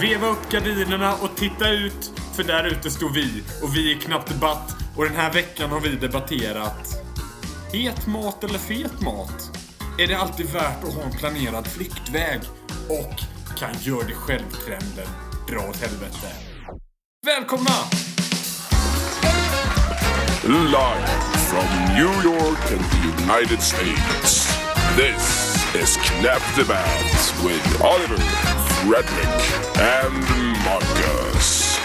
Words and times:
Veva 0.00 0.28
upp 0.28 0.50
gardinerna 0.50 1.14
och 1.14 1.36
titta 1.36 1.70
ut, 1.70 2.12
för 2.36 2.44
där 2.44 2.64
ute 2.64 2.90
står 2.90 3.10
vi 3.10 3.42
och 3.62 3.76
vi 3.76 3.92
är 3.92 4.00
knappt 4.00 4.28
debatt 4.28 4.76
och 4.96 5.04
den 5.04 5.14
här 5.14 5.32
veckan 5.32 5.70
har 5.70 5.80
vi 5.80 5.88
debatterat 5.88 7.04
Het 7.72 8.06
mat 8.06 8.44
eller 8.44 8.58
fet 8.58 9.00
mat? 9.00 9.58
Är 9.98 10.06
det 10.06 10.14
alltid 10.14 10.46
värt 10.52 10.84
att 10.84 10.94
ha 10.94 11.02
en 11.02 11.12
planerad 11.18 11.66
flyktväg? 11.66 12.40
Och 12.88 13.14
kan 13.58 13.74
gör 13.80 14.04
det 14.08 14.14
själv-trenden 14.14 15.08
dra 15.48 15.68
åt 15.68 15.76
helvete? 15.76 16.28
Välkomna! 17.26 17.70
Live 20.46 21.06
from 21.48 21.94
New 21.94 22.24
York 22.24 22.72
and 22.72 22.84
the 22.90 23.22
United 23.22 23.60
States. 23.62 24.54
This 24.96 25.56
is 25.74 25.96
Knapp 25.96 26.42
Debatt 26.56 27.34
with 27.44 27.82
Oliver, 27.82 28.18
Rednick 28.84 29.80
and 29.80 30.24
Marcus. 30.64 31.78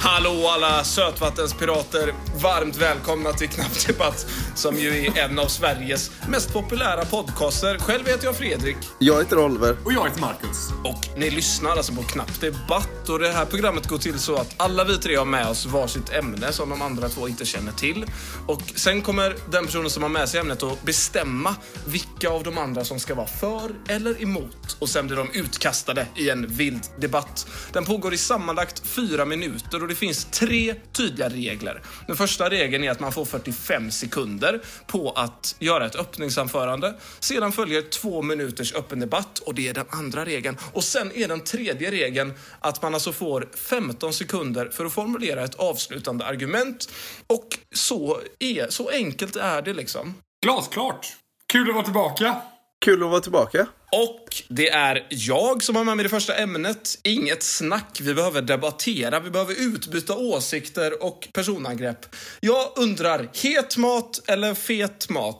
Hallå 0.00 0.48
alla 0.48 0.84
sötvattenspirater! 0.84 2.14
Varmt 2.42 2.76
välkomna 2.76 3.32
till 3.32 3.48
Knappt 3.48 3.86
Debatt 3.86 4.26
som 4.54 4.76
ju 4.76 5.06
är 5.06 5.18
en 5.18 5.38
av 5.38 5.46
Sveriges 5.46 6.10
mest 6.28 6.52
populära 6.52 7.04
podcaster. 7.04 7.78
Själv 7.78 8.06
heter 8.06 8.24
jag 8.24 8.36
Fredrik. 8.36 8.76
Jag 8.98 9.18
heter 9.18 9.38
Oliver. 9.38 9.76
Och 9.84 9.92
jag 9.92 10.04
heter 10.04 10.20
Marcus. 10.20 10.70
Och 10.84 11.18
ni 11.18 11.30
lyssnar 11.30 11.70
alltså 11.70 11.92
på 11.92 12.02
Knappt 12.02 12.40
Debatt 12.40 13.08
och 13.08 13.18
det 13.18 13.28
här 13.28 13.44
programmet 13.44 13.86
går 13.86 13.98
till 13.98 14.18
så 14.18 14.36
att 14.36 14.54
alla 14.56 14.84
vi 14.84 14.98
tre 14.98 15.16
har 15.16 15.24
med 15.24 15.48
oss 15.48 15.66
varsitt 15.66 16.12
ämne 16.12 16.52
som 16.52 16.70
de 16.70 16.82
andra 16.82 17.08
två 17.08 17.28
inte 17.28 17.44
känner 17.44 17.72
till. 17.72 18.04
Och 18.46 18.62
sen 18.74 19.02
kommer 19.02 19.36
den 19.50 19.66
personen 19.66 19.90
som 19.90 20.02
har 20.02 20.10
med 20.10 20.28
sig 20.28 20.40
ämnet 20.40 20.62
att 20.62 20.82
bestämma 20.82 21.54
vilka 21.86 22.30
av 22.30 22.42
de 22.42 22.58
andra 22.58 22.84
som 22.84 23.00
ska 23.00 23.14
vara 23.14 23.26
för 23.26 23.70
eller 23.88 24.22
emot. 24.22 24.76
Och 24.78 24.88
sen 24.88 25.06
blir 25.06 25.16
de 25.16 25.30
utkastade 25.30 26.06
i 26.16 26.30
en 26.30 26.46
vild 26.46 26.82
debatt. 26.98 27.46
Den 27.72 27.84
pågår 27.84 28.14
i 28.14 28.18
sammanlagt 28.18 28.86
fyra 28.86 29.24
minuter 29.24 29.82
och 29.82 29.88
det 29.88 29.94
finns 29.94 30.24
tre 30.24 30.74
tydliga 30.92 31.28
regler. 31.28 31.82
Den 32.06 32.16
första 32.26 32.50
regeln 32.50 32.84
är 32.84 32.90
att 32.90 33.00
man 33.00 33.12
får 33.12 33.24
45 33.24 33.90
sekunder 33.90 34.60
på 34.86 35.10
att 35.10 35.56
göra 35.58 35.86
ett 35.86 35.96
öppningsanförande. 35.96 36.94
Sedan 37.20 37.52
följer 37.52 37.82
två 37.82 38.22
minuters 38.22 38.74
öppen 38.74 39.00
debatt 39.00 39.38
och 39.38 39.54
det 39.54 39.68
är 39.68 39.74
den 39.74 39.86
andra 39.90 40.24
regeln. 40.24 40.56
Och 40.72 40.84
sen 40.84 41.12
är 41.14 41.28
den 41.28 41.40
tredje 41.40 41.90
regeln 41.90 42.32
att 42.60 42.82
man 42.82 42.94
alltså 42.94 43.12
får 43.12 43.48
15 43.54 44.12
sekunder 44.12 44.68
för 44.68 44.84
att 44.84 44.92
formulera 44.92 45.44
ett 45.44 45.54
avslutande 45.54 46.24
argument. 46.24 46.88
Och 47.26 47.58
så, 47.74 48.20
är, 48.38 48.70
så 48.70 48.88
enkelt 48.88 49.36
är 49.36 49.62
det 49.62 49.72
liksom. 49.72 50.14
Glasklart! 50.44 51.16
Kul 51.52 51.68
att 51.68 51.74
vara 51.74 51.84
tillbaka! 51.84 52.42
Kul 52.86 53.02
att 53.02 53.10
vara 53.10 53.20
tillbaka. 53.20 53.66
Och 53.92 54.42
det 54.48 54.68
är 54.68 55.06
jag 55.10 55.62
som 55.62 55.76
har 55.76 55.84
med 55.84 55.96
mig 55.96 56.02
det 56.02 56.08
första 56.08 56.34
ämnet. 56.34 56.98
Inget 57.02 57.42
snack. 57.42 57.98
Vi 58.02 58.14
behöver 58.14 58.42
debattera, 58.42 59.20
vi 59.20 59.30
behöver 59.30 59.54
utbyta 59.60 60.16
åsikter 60.16 61.02
och 61.02 61.28
personangrepp. 61.32 62.16
Jag 62.40 62.72
undrar, 62.76 63.28
het 63.42 63.76
mat 63.76 64.20
eller 64.28 64.54
fet 64.54 65.08
mat? 65.08 65.38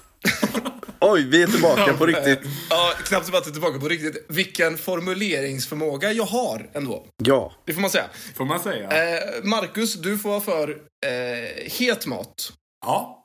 Oj, 1.00 1.28
vi 1.28 1.42
är 1.42 1.46
tillbaka 1.46 1.92
på 1.92 2.06
riktigt. 2.06 2.40
Ja, 2.70 2.92
knappt 3.04 3.26
debatt 3.26 3.46
är 3.46 3.50
tillbaka 3.50 3.78
på 3.78 3.88
riktigt. 3.88 4.26
Vilken 4.28 4.78
formuleringsförmåga 4.78 6.12
jag 6.12 6.24
har 6.24 6.70
ändå. 6.74 7.06
Ja. 7.24 7.52
Det 7.66 7.72
får 7.72 7.80
man 7.80 7.90
säga. 7.90 8.04
Får 8.36 8.44
man 8.44 8.60
säga. 8.60 9.14
Eh, 9.14 9.44
Marcus, 9.44 9.94
du 9.94 10.18
får 10.18 10.28
vara 10.30 10.40
för 10.40 10.70
eh, 11.06 11.72
het 11.78 12.06
mat. 12.06 12.52
Ja. 12.86 13.19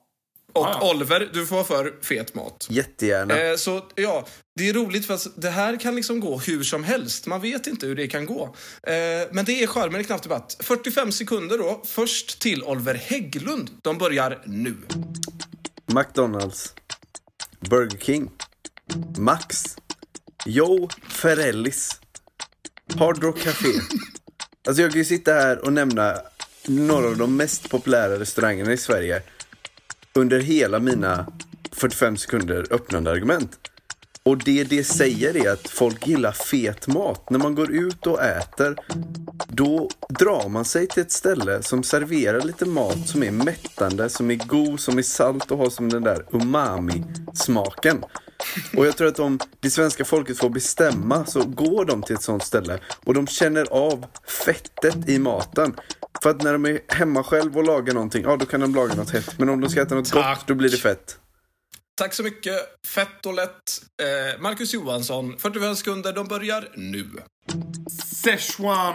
Och 0.56 0.66
ja. 0.66 0.92
Oliver, 0.92 1.30
du 1.34 1.46
får 1.46 1.56
vara 1.56 1.66
för 1.66 1.94
fet 2.02 2.36
mat. 2.36 2.68
Jättegärna. 2.70 3.40
Eh, 3.42 3.56
så 3.56 3.86
ja, 3.96 4.28
det 4.56 4.70
är 4.70 4.74
roligt 4.74 5.06
för 5.08 5.14
att 5.14 5.28
det 5.36 5.50
här 5.50 5.80
kan 5.80 5.96
liksom 5.96 6.20
gå 6.20 6.40
hur 6.40 6.64
som 6.64 6.84
helst. 6.84 7.26
Man 7.26 7.42
vet 7.42 7.68
inte 7.68 7.88
hur 7.88 7.96
det 7.96 8.08
kan 8.08 8.26
gå. 8.26 8.44
Eh, 8.88 8.94
men 9.32 9.46
det 9.46 9.64
är 9.64 9.68
charmen 9.68 10.02
i 10.02 10.04
Knappt 10.04 10.24
Debatt. 10.24 10.58
45 10.60 11.12
sekunder 11.12 11.58
då. 11.58 11.82
Först 11.86 12.40
till 12.40 12.64
Oliver 12.64 12.94
Hägglund. 12.94 13.70
De 13.82 13.98
börjar 13.98 14.42
nu. 14.46 14.76
McDonalds. 15.86 16.74
Burger 17.60 17.98
King. 17.98 18.32
Max. 19.18 19.64
Joe 20.46 20.90
Ferrellis. 21.10 22.00
Hard 23.00 23.24
Rock 23.24 23.40
Café. 23.40 23.68
Alltså 24.68 24.82
jag 24.82 24.92
kan 24.92 25.00
ju 25.00 25.06
sitta 25.06 25.34
här 25.34 25.66
och 25.66 25.74
nämna 25.74 26.18
några 26.66 27.08
av 27.08 27.18
de 27.18 27.38
mest 27.38 27.70
populära 27.70 28.20
restaurangerna 28.20 28.74
i 28.74 28.78
Sverige 28.78 29.22
under 30.20 30.40
hela 30.40 30.80
mina 30.80 31.26
45 31.72 32.18
sekunder 32.18 32.66
öppnande 32.72 33.12
argument. 33.12 33.58
Och 34.24 34.38
det 34.38 34.64
det 34.64 34.84
säger 34.84 35.38
är 35.38 35.52
att 35.52 35.68
folk 35.68 36.08
gillar 36.08 36.32
fet 36.32 36.88
mat. 36.88 37.30
När 37.30 37.40
man 37.40 37.56
går 37.56 37.72
ut 37.72 38.08
och 38.08 38.24
äter, 38.24 38.76
då 39.48 39.90
drar 40.10 40.50
man 40.50 40.66
sig 40.66 40.88
till 40.88 41.02
ett 41.02 41.12
ställe 41.12 41.64
som 41.64 41.84
serverar 41.84 42.42
lite 42.42 42.66
mat 42.66 43.08
som 43.08 43.24
är 43.24 43.32
mättande, 43.32 44.10
som 44.10 44.32
är 44.32 44.36
god, 44.36 44.80
som 44.80 44.98
är 44.98 45.02
salt 45.02 45.52
och 45.52 45.58
har 45.58 45.70
som 45.70 45.90
den 45.90 46.04
där 46.04 46.26
umami-smaken. 46.32 48.04
Och 48.78 48.86
jag 48.86 48.98
tror 48.98 49.08
att 49.08 49.20
om 49.20 49.40
det 49.60 49.70
svenska 49.70 50.06
folket 50.06 50.38
får 50.38 50.50
bestämma 50.50 51.26
så 51.26 51.44
går 51.44 51.86
de 51.86 52.02
till 52.02 52.16
ett 52.16 52.22
sånt 52.22 52.44
ställe 52.44 52.80
och 53.04 53.14
de 53.14 53.28
känner 53.28 53.66
av 53.72 54.06
fettet 54.46 55.10
i 55.10 55.20
maten. 55.20 55.76
För 56.26 56.30
att 56.30 56.42
när 56.42 56.54
de 56.54 56.66
är 56.66 56.80
hemma 56.88 57.24
själv 57.24 57.58
och 57.58 57.64
lagar 57.64 57.94
någonting, 57.94 58.24
ja 58.24 58.38
då 58.38 58.46
kan 58.46 58.60
de 58.60 58.76
laga 58.76 58.96
något 58.96 59.10
hett. 59.10 59.40
Men 59.40 59.50
om 59.50 59.62
de 59.62 59.70
ska 59.70 59.82
äta 59.82 59.96
något 59.96 60.12
Tack. 60.12 60.38
gott, 60.38 60.48
då 60.48 60.56
blir 60.56 60.70
det 60.70 60.78
fett. 60.78 61.18
Tack 61.98 62.14
så 62.14 62.24
mycket. 62.24 62.54
Fett 62.88 63.26
och 63.26 63.34
lätt. 63.34 63.82
Eh, 64.02 64.42
Marcus 64.42 64.74
Johansson, 64.74 65.36
45 65.38 65.76
sekunder. 65.76 66.14
De 66.14 66.28
börjar 66.28 66.70
nu. 66.76 67.10
Szechuan 68.04 68.94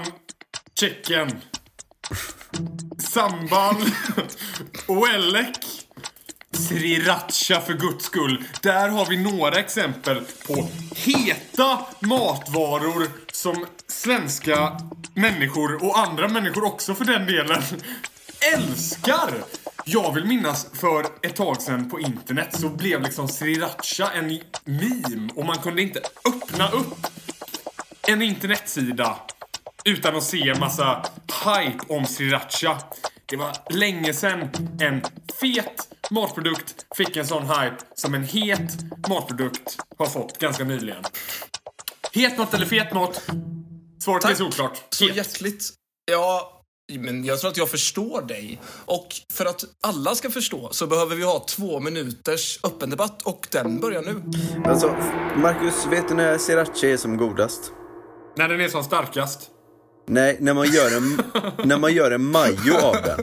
chicken. 0.80 1.30
Sambal. 2.98 3.76
Oelek. 4.86 5.58
Sriracha 6.52 7.60
för 7.60 7.72
guds 7.74 8.04
skull. 8.04 8.44
Där 8.62 8.88
har 8.88 9.06
vi 9.06 9.16
några 9.16 9.58
exempel 9.58 10.22
på 10.46 10.68
heta 10.94 11.86
matvaror 12.00 13.06
som 13.32 13.66
svenska 13.90 14.80
människor 15.14 15.84
och 15.84 15.98
andra 15.98 16.28
människor 16.28 16.64
också 16.64 16.94
för 16.94 17.04
den 17.04 17.26
delen 17.26 17.62
älskar. 18.54 19.30
Jag 19.84 20.14
vill 20.14 20.24
minnas 20.24 20.66
för 20.72 21.06
ett 21.22 21.36
tag 21.36 21.62
sedan 21.62 21.90
på 21.90 22.00
internet 22.00 22.48
så 22.60 22.68
blev 22.68 23.02
liksom 23.02 23.28
sriracha 23.28 24.10
en 24.12 24.40
meme 24.64 25.32
och 25.34 25.44
man 25.44 25.58
kunde 25.58 25.82
inte 25.82 26.00
öppna 26.28 26.68
upp 26.68 27.06
en 28.08 28.22
internetsida 28.22 29.16
utan 29.84 30.16
att 30.16 30.24
se 30.24 30.48
en 30.48 30.60
massa 30.60 31.04
hype 31.44 31.94
om 31.94 32.06
sriracha. 32.06 32.78
Det 33.26 33.36
var 33.36 33.56
länge 33.70 34.12
sedan 34.12 34.48
en 34.80 35.02
fet 35.40 35.88
matprodukt 36.10 36.86
fick 36.96 37.16
en 37.16 37.26
sån 37.26 37.42
hype 37.42 37.76
som 37.94 38.14
en 38.14 38.24
het 38.24 38.76
matprodukt 39.08 39.76
har 39.98 40.06
fått 40.06 40.38
ganska 40.38 40.64
nyligen. 40.64 41.04
Het 42.12 42.38
mat 42.38 42.54
eller 42.54 42.66
fet 42.66 42.92
mat? 42.92 43.30
Svaret 44.04 44.24
är 44.24 44.28
Tack 44.28 44.36
solklart. 44.38 44.82
så 44.90 45.04
hjärtligt. 45.04 45.70
Ja, 46.10 46.62
men 46.98 47.24
jag 47.24 47.40
tror 47.40 47.50
att 47.50 47.56
jag 47.56 47.68
förstår 47.68 48.22
dig. 48.22 48.60
Och 48.84 49.06
för 49.32 49.46
att 49.46 49.64
alla 49.82 50.14
ska 50.14 50.30
förstå 50.30 50.68
så 50.72 50.86
behöver 50.86 51.16
vi 51.16 51.22
ha 51.24 51.44
två 51.48 51.80
minuters 51.80 52.60
öppen 52.64 52.90
debatt 52.90 53.22
och 53.22 53.48
den 53.50 53.80
börjar 53.80 54.02
nu. 54.02 54.22
Alltså, 54.64 54.96
Marcus, 55.36 55.86
vet 55.90 56.08
du 56.08 56.14
när 56.14 56.38
sriracha 56.38 56.86
är 56.86 56.96
som 56.96 57.16
godast? 57.16 57.72
När 58.36 58.48
den 58.48 58.60
är 58.60 58.68
som 58.68 58.84
starkast. 58.84 59.50
Nej, 60.08 60.36
när 60.40 60.54
man 60.54 60.66
gör 60.66 60.96
en, 60.96 61.22
när 61.68 61.78
man 61.78 61.94
gör 61.94 62.10
en 62.10 62.24
majo 62.24 62.74
av 62.82 62.94
den. 62.94 63.20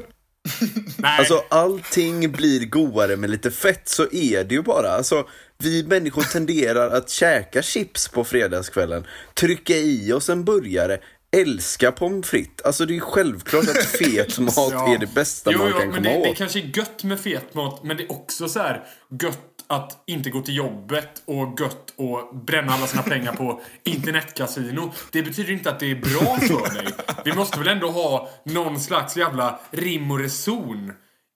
Nej. 0.98 1.20
Alltså 1.20 1.44
allting 1.50 2.32
blir 2.32 2.66
godare 2.66 3.18
med 3.18 3.30
lite 3.30 3.52
fett, 3.52 3.90
så 3.90 4.04
är 4.12 4.44
det 4.44 4.56
ju 4.56 4.62
bara. 4.62 4.90
Alltså, 4.92 5.28
vi 5.58 5.84
människor 5.84 6.22
tenderar 6.22 6.90
att 6.90 7.10
käka 7.10 7.62
chips 7.62 8.08
på 8.08 8.24
fredagskvällen, 8.24 9.06
trycka 9.34 9.74
i 9.76 10.14
oss 10.14 10.30
en 10.30 10.46
burgare, 10.46 10.98
älska 11.36 11.92
pommes 11.92 12.28
frites. 12.30 12.66
Alltså 12.66 12.86
det 12.86 12.92
är 12.94 12.96
ju 12.96 13.02
självklart 13.02 13.64
att 13.70 13.86
fet 14.00 14.40
mat 14.40 14.54
Ja. 14.72 14.94
är 14.94 14.98
det 14.98 15.14
bästa 15.14 15.52
jo, 15.54 15.58
man 15.60 15.68
jo, 15.72 15.78
kan 15.80 15.88
men 15.90 15.96
komma 16.04 16.10
det, 16.16 16.24
det 16.24 16.30
åt. 16.32 16.38
kanske 16.38 16.60
är 16.60 16.78
gött 16.78 17.04
med 17.04 17.20
fet 17.20 17.54
mat, 17.54 17.84
men 17.84 17.98
det 17.98 18.04
är 18.04 18.12
också 18.12 18.48
så 18.50 18.60
här 18.60 18.84
gött 19.22 19.40
att 19.70 20.04
inte 20.08 20.30
gå 20.30 20.42
till 20.42 20.56
jobbet 20.56 21.22
och 21.26 21.58
gött 21.60 21.94
att 22.00 22.46
bränna 22.46 22.74
alla 22.74 22.88
sina 22.88 23.04
pengar 23.04 23.34
på 23.34 23.62
internetkasino. 23.84 24.94
Det 25.12 25.24
betyder 25.24 25.52
inte 25.54 25.70
att 25.70 25.80
det 25.80 25.92
är 25.92 25.96
bra 25.96 26.38
för 26.38 26.74
dig. 26.84 26.88
Vi 27.26 27.34
måste 27.34 27.60
väl 27.60 27.68
ändå 27.68 27.90
ha 27.90 28.30
någon 28.44 28.80
slags 28.80 29.18
jävla 29.18 29.60
rim 29.72 30.12
och 30.12 30.20
reson. 30.20 30.92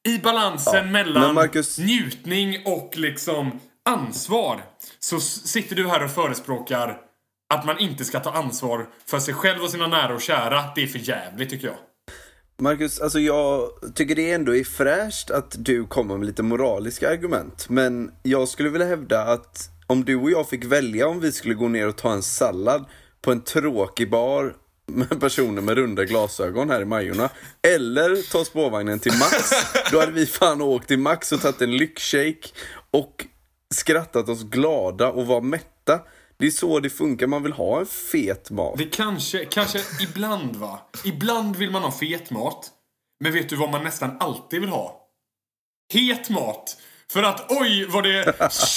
I 0.08 0.18
balansen 0.18 0.92
mellan 0.92 1.36
men 1.36 1.44
Marcus- 1.46 1.80
njutning 1.82 2.62
och 2.66 2.92
liksom 2.96 3.60
ansvar. 3.90 4.64
Så 5.00 5.20
sitter 5.20 5.76
du 5.76 5.88
här 5.88 6.04
och 6.04 6.12
förespråkar 6.12 6.98
att 7.54 7.66
man 7.66 7.80
inte 7.80 8.06
ska 8.06 8.20
ta 8.20 8.32
ansvar 8.32 8.90
för 9.06 9.20
sig 9.20 9.34
själv 9.34 9.64
och 9.64 9.70
sina 9.70 9.88
nära 9.88 10.14
och 10.14 10.22
kära. 10.22 10.64
Det 10.76 10.84
är 10.84 10.88
för 10.88 11.00
jävligt 11.00 11.50
tycker 11.50 11.68
jag. 11.68 11.78
Marcus, 12.62 13.00
alltså 13.00 13.20
jag 13.20 13.70
tycker 13.96 14.16
det 14.16 14.32
ändå 14.32 14.56
är 14.56 14.64
fräscht 14.64 15.32
att 15.32 15.56
du 15.58 15.88
kommer 15.88 16.18
med 16.18 16.26
lite 16.26 16.44
moraliska 16.44 17.10
argument. 17.10 17.70
Men 17.70 18.12
jag 18.24 18.48
skulle 18.48 18.70
vilja 18.70 18.88
hävda 18.88 19.22
att 19.22 19.70
om 19.88 20.06
du 20.06 20.16
och 20.16 20.32
jag 20.32 20.50
fick 20.50 20.66
välja 20.66 21.08
om 21.08 21.20
vi 21.20 21.32
skulle 21.32 21.54
gå 21.54 21.68
ner 21.68 21.88
och 21.88 21.98
ta 21.98 22.14
en 22.14 22.24
sallad 22.24 22.86
på 23.22 23.32
en 23.32 23.42
tråkig 23.42 24.10
bar 24.10 24.56
med 24.88 25.20
personer 25.20 25.62
med 25.62 25.76
runda 25.76 26.06
glasögon 26.06 26.70
här 26.70 26.82
i 26.82 26.86
Majorna. 26.86 27.30
Eller 27.76 28.32
ta 28.32 28.46
spårvagnen 28.46 29.00
till 29.00 29.14
Max. 29.14 29.52
Då 29.92 30.00
hade 30.00 30.12
vi 30.12 30.26
fan 30.26 30.62
åkt 30.62 30.88
till 30.88 31.00
Max 31.00 31.32
och 31.32 31.42
tagit 31.42 31.62
en 31.62 31.78
lyxshake 31.78 32.50
och 32.92 33.26
skrattat 33.72 34.30
oss 34.30 34.44
glada 34.44 35.12
och 35.12 35.28
var 35.28 35.42
mätta. 35.42 36.00
Det 36.38 36.48
är 36.48 36.52
så 36.52 36.80
det 36.80 36.90
funkar, 36.90 37.28
man 37.28 37.44
vill 37.44 37.52
ha 37.52 37.80
en 37.80 37.86
fet 37.86 38.52
mat. 38.52 38.78
Det 38.78 38.86
kanske, 38.86 39.46
kanske 39.46 39.80
ibland 40.04 40.56
va. 40.56 40.80
Ibland 41.06 41.56
vill 41.56 41.72
man 41.72 41.82
ha 41.82 41.92
fet 41.92 42.32
mat. 42.32 42.72
Men 43.20 43.34
vet 43.34 43.50
du 43.50 43.56
vad 43.56 43.72
man 43.72 43.84
nästan 43.84 44.18
alltid 44.20 44.62
vill 44.62 44.70
ha? 44.70 45.08
Het 45.94 46.30
mat. 46.30 46.78
För 47.14 47.24
att 47.24 47.46
oj 47.50 47.86
vad 47.90 48.04
det 48.04 48.34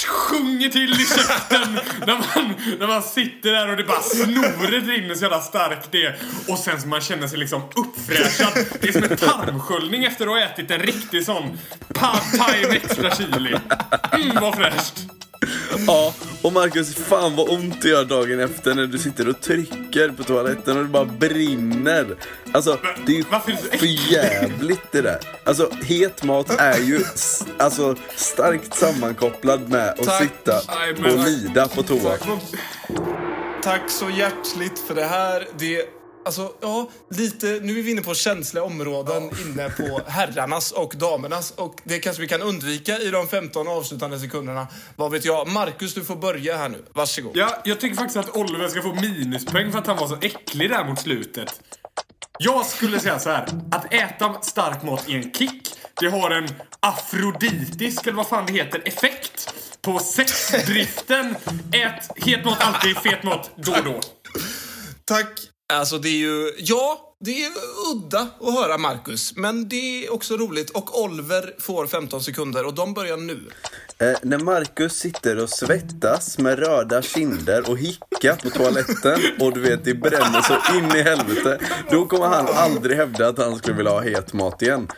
sjunger 0.06 0.68
till 0.68 0.92
i 0.92 1.04
käften 1.04 1.80
när 2.06 2.14
man, 2.14 2.54
när 2.78 2.86
man 2.86 3.02
sitter 3.02 3.52
där 3.52 3.70
och 3.70 3.76
det 3.76 3.84
bara 3.84 4.00
snoret 4.02 4.86
rinner 4.88 5.14
så 5.14 5.22
jävla 5.22 5.40
starkt 5.40 5.88
det. 5.92 6.14
Och 6.48 6.58
sen 6.58 6.80
så 6.80 6.88
man 6.88 7.00
känner 7.00 7.28
sig 7.28 7.38
liksom 7.38 7.62
uppfräschad. 7.76 8.66
Det 8.80 8.88
är 8.88 8.92
som 8.92 9.02
en 9.02 9.16
tarmsköljning 9.16 10.04
efter 10.04 10.26
att 10.26 10.32
ha 10.32 10.40
ätit 10.40 10.70
en 10.70 10.80
riktig 10.80 11.24
sån 11.24 11.58
pad 11.94 12.20
thai 12.38 12.62
med 12.62 12.76
extra 12.76 13.10
chili. 13.10 13.56
Mm 14.12 14.40
vad 14.40 14.54
fräscht. 14.54 15.23
Ja, 15.86 16.14
och 16.42 16.52
Marcus, 16.52 16.94
fan 16.94 17.36
vad 17.36 17.50
ont 17.50 17.82
det 17.82 17.88
gör 17.88 18.04
dagen 18.04 18.40
efter 18.40 18.74
när 18.74 18.86
du 18.86 18.98
sitter 18.98 19.28
och 19.28 19.40
trycker 19.40 20.08
på 20.08 20.22
toaletten 20.24 20.76
och 20.76 20.82
det 20.82 20.88
bara 20.90 21.04
brinner. 21.04 22.06
Alltså, 22.52 22.78
det 23.06 23.12
är 23.12 23.16
ju 23.16 23.24
för 23.78 24.12
jävligt 24.12 24.92
det 24.92 25.00
där. 25.00 25.18
Alltså, 25.44 25.70
het 25.82 26.22
mat 26.24 26.60
är 26.60 26.78
ju 26.78 27.00
alltså, 27.58 27.96
starkt 28.16 28.74
sammankopplad 28.74 29.68
med 29.68 29.88
att 29.88 30.02
Tack. 30.02 30.22
sitta 30.22 30.58
och 30.98 31.24
lida 31.28 31.68
på 31.68 31.82
toa. 31.82 32.16
Tack 33.62 33.90
så 33.90 34.10
hjärtligt 34.10 34.78
för 34.78 34.94
det 34.94 35.04
här. 35.04 35.48
Det, 35.58 35.84
alltså, 36.24 36.52
ja, 36.60 36.90
lite, 37.10 37.46
nu 37.46 37.78
är 37.78 37.82
vi 37.82 37.90
inne 37.90 38.02
på 38.02 38.14
känsliga 38.14 38.64
områden 38.64 39.30
inne 39.46 39.70
på 39.70 40.00
herrarnas 40.06 40.72
och 40.72 40.94
damernas. 40.96 41.50
Och 41.50 41.80
det 41.84 41.98
kanske 41.98 42.22
vi 42.22 42.28
kan 42.28 42.42
undvika 42.42 42.98
i 42.98 43.10
de 43.10 43.28
15 43.28 43.68
avslutande 43.68 44.18
sekunderna. 44.18 44.66
Vad 44.96 45.12
vet 45.12 45.24
jag? 45.24 45.48
Marcus, 45.48 45.94
du 45.94 46.04
får 46.04 46.16
börja 46.16 46.56
här 46.56 46.68
nu. 46.68 46.84
Varsågod. 46.92 47.36
Ja, 47.36 47.62
jag 47.64 47.80
tycker 47.80 47.96
faktiskt 47.96 48.16
att 48.16 48.36
Oliver 48.36 48.68
ska 48.68 48.82
få 48.82 48.94
minuspoäng 48.94 49.72
för 49.72 49.78
att 49.78 49.86
han 49.86 49.96
var 49.96 50.08
så 50.08 50.18
äcklig 50.20 50.70
där 50.70 50.84
mot 50.84 51.00
slutet. 51.00 51.60
Jag 52.38 52.66
skulle 52.66 53.00
säga 53.00 53.18
så 53.18 53.30
här. 53.30 53.46
Att 53.70 53.94
äta 53.94 54.40
stark 54.40 54.82
mat 54.82 55.08
är 55.08 55.14
en 55.14 55.32
kick. 55.32 55.70
Det 56.00 56.08
har 56.08 56.30
en 56.30 56.48
afroditisk, 56.80 58.06
eller 58.06 58.16
vad 58.16 58.28
fan 58.28 58.46
det 58.46 58.52
heter, 58.52 58.82
effekt 58.84 59.54
på 59.82 59.98
sexdriften. 59.98 61.36
Ät 61.72 62.10
het 62.16 62.44
mat 62.44 62.60
alltid, 62.60 62.96
fet 62.96 63.22
mat 63.22 63.50
då 63.56 63.72
och 63.72 63.84
då. 63.84 64.00
Tack. 65.04 65.53
Alltså 65.72 65.98
det 65.98 66.08
är 66.08 66.18
ju, 66.18 66.52
ja, 66.58 67.00
det 67.24 67.44
är 67.44 67.50
udda 67.92 68.26
att 68.40 68.54
höra 68.54 68.78
Marcus. 68.78 69.36
Men 69.36 69.68
det 69.68 70.04
är 70.06 70.12
också 70.12 70.36
roligt. 70.36 70.70
Och 70.70 71.00
Oliver 71.02 71.54
får 71.60 71.86
15 71.86 72.22
sekunder 72.22 72.66
och 72.66 72.74
de 72.74 72.94
börjar 72.94 73.16
nu. 73.16 73.40
Eh, 73.98 74.16
när 74.22 74.38
Marcus 74.38 74.92
sitter 74.96 75.38
och 75.38 75.50
svettas 75.50 76.38
med 76.38 76.58
röda 76.58 77.02
kinder 77.02 77.70
och 77.70 77.78
hickar 77.78 78.36
på 78.36 78.50
toaletten 78.50 79.20
och 79.40 79.52
du 79.54 79.60
vet 79.60 79.84
det 79.84 79.94
bränner 79.94 80.42
så 80.42 80.74
in 80.78 80.96
i 80.96 81.02
helvete. 81.02 81.58
Då 81.90 82.06
kommer 82.06 82.26
han 82.26 82.46
aldrig 82.54 82.96
hävda 82.96 83.28
att 83.28 83.38
han 83.38 83.58
skulle 83.58 83.76
vilja 83.76 83.92
ha 83.92 84.00
het 84.00 84.32
mat 84.32 84.62
igen. 84.62 84.88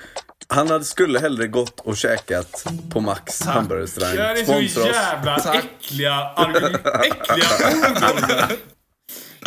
Han 0.49 0.71
hade, 0.71 0.85
skulle 0.85 1.19
hellre 1.19 1.47
gått 1.47 1.81
och 1.81 1.97
käkat 1.97 2.65
på 2.93 3.01
Max 3.01 3.39
Det 3.39 3.51
hamburgerrestaurang. 3.51 4.17
här 4.17 4.33
är 4.35 4.37
så 4.37 4.45
Sponsra 4.45 4.83
oss. 4.83 4.89
jävla 4.97 5.55
äckliga 5.55 6.13
argument. 6.15 6.77
Äckliga 7.05 7.49
ord. 8.51 8.59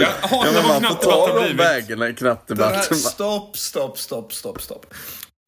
Jag 0.02 0.28
hatar 0.28 0.54
Ja, 0.54 0.62
man 0.68 0.74
får 0.74 0.80
knappt 0.80 1.04
ta 1.04 1.28
de 1.28 1.40
blivit. 1.40 1.60
vägarna 1.60 2.10
i 2.10 2.14
knappt 2.14 2.48
Den 2.48 2.60
här, 2.60 2.70
debatten. 2.72 2.98
stopp, 2.98 3.58
stopp, 3.58 4.00
stopp, 4.00 4.34
stopp, 4.34 4.62
stopp. 4.62 4.86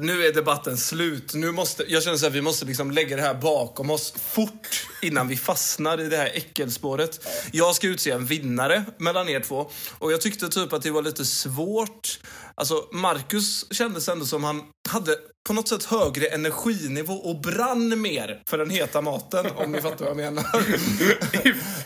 Nu 0.02 0.26
är 0.26 0.34
debatten 0.34 0.78
slut. 0.78 1.34
Nu 1.34 1.52
måste, 1.52 1.84
jag 1.88 2.04
känner 2.04 2.18
så 2.18 2.26
här, 2.26 2.34
vi 2.34 2.42
måste 2.42 2.66
liksom 2.66 2.92
lägga 2.92 3.16
det 3.16 3.22
här 3.22 3.34
bakom 3.34 3.90
oss 3.90 4.14
fort 4.18 4.88
innan 5.02 5.28
vi 5.28 5.38
fastnar 5.38 6.02
i 6.02 6.10
det 6.10 6.18
här 6.18 6.32
äckelspåret. 6.34 7.28
Jag 7.52 7.76
ska 7.76 7.88
utse 7.88 8.12
en 8.12 8.26
vinnare 8.26 8.84
mellan 8.98 9.30
er 9.30 9.40
två. 9.40 9.72
Och 9.98 10.12
jag 10.12 10.22
tyckte 10.22 10.50
typ 10.50 10.74
att 10.74 10.82
det 10.82 10.92
var 10.92 11.02
lite 11.02 11.26
svårt. 11.26 12.20
Alltså, 12.56 12.86
Marcus 12.92 13.74
kändes 13.74 14.10
ändå 14.10 14.26
som 14.26 14.44
han 14.44 14.64
hade 14.90 15.18
på 15.48 15.54
något 15.54 15.68
sätt 15.68 15.84
högre 15.84 16.26
energinivå 16.26 17.14
och 17.14 17.42
brann 17.42 18.02
mer 18.02 18.42
för 18.48 18.58
den 18.58 18.70
heta 18.70 19.02
maten, 19.02 19.46
om 19.56 19.72
ni 19.72 19.82
fattar 19.82 20.06
vad 20.06 20.08
jag 20.10 20.18
menar. 20.18 20.46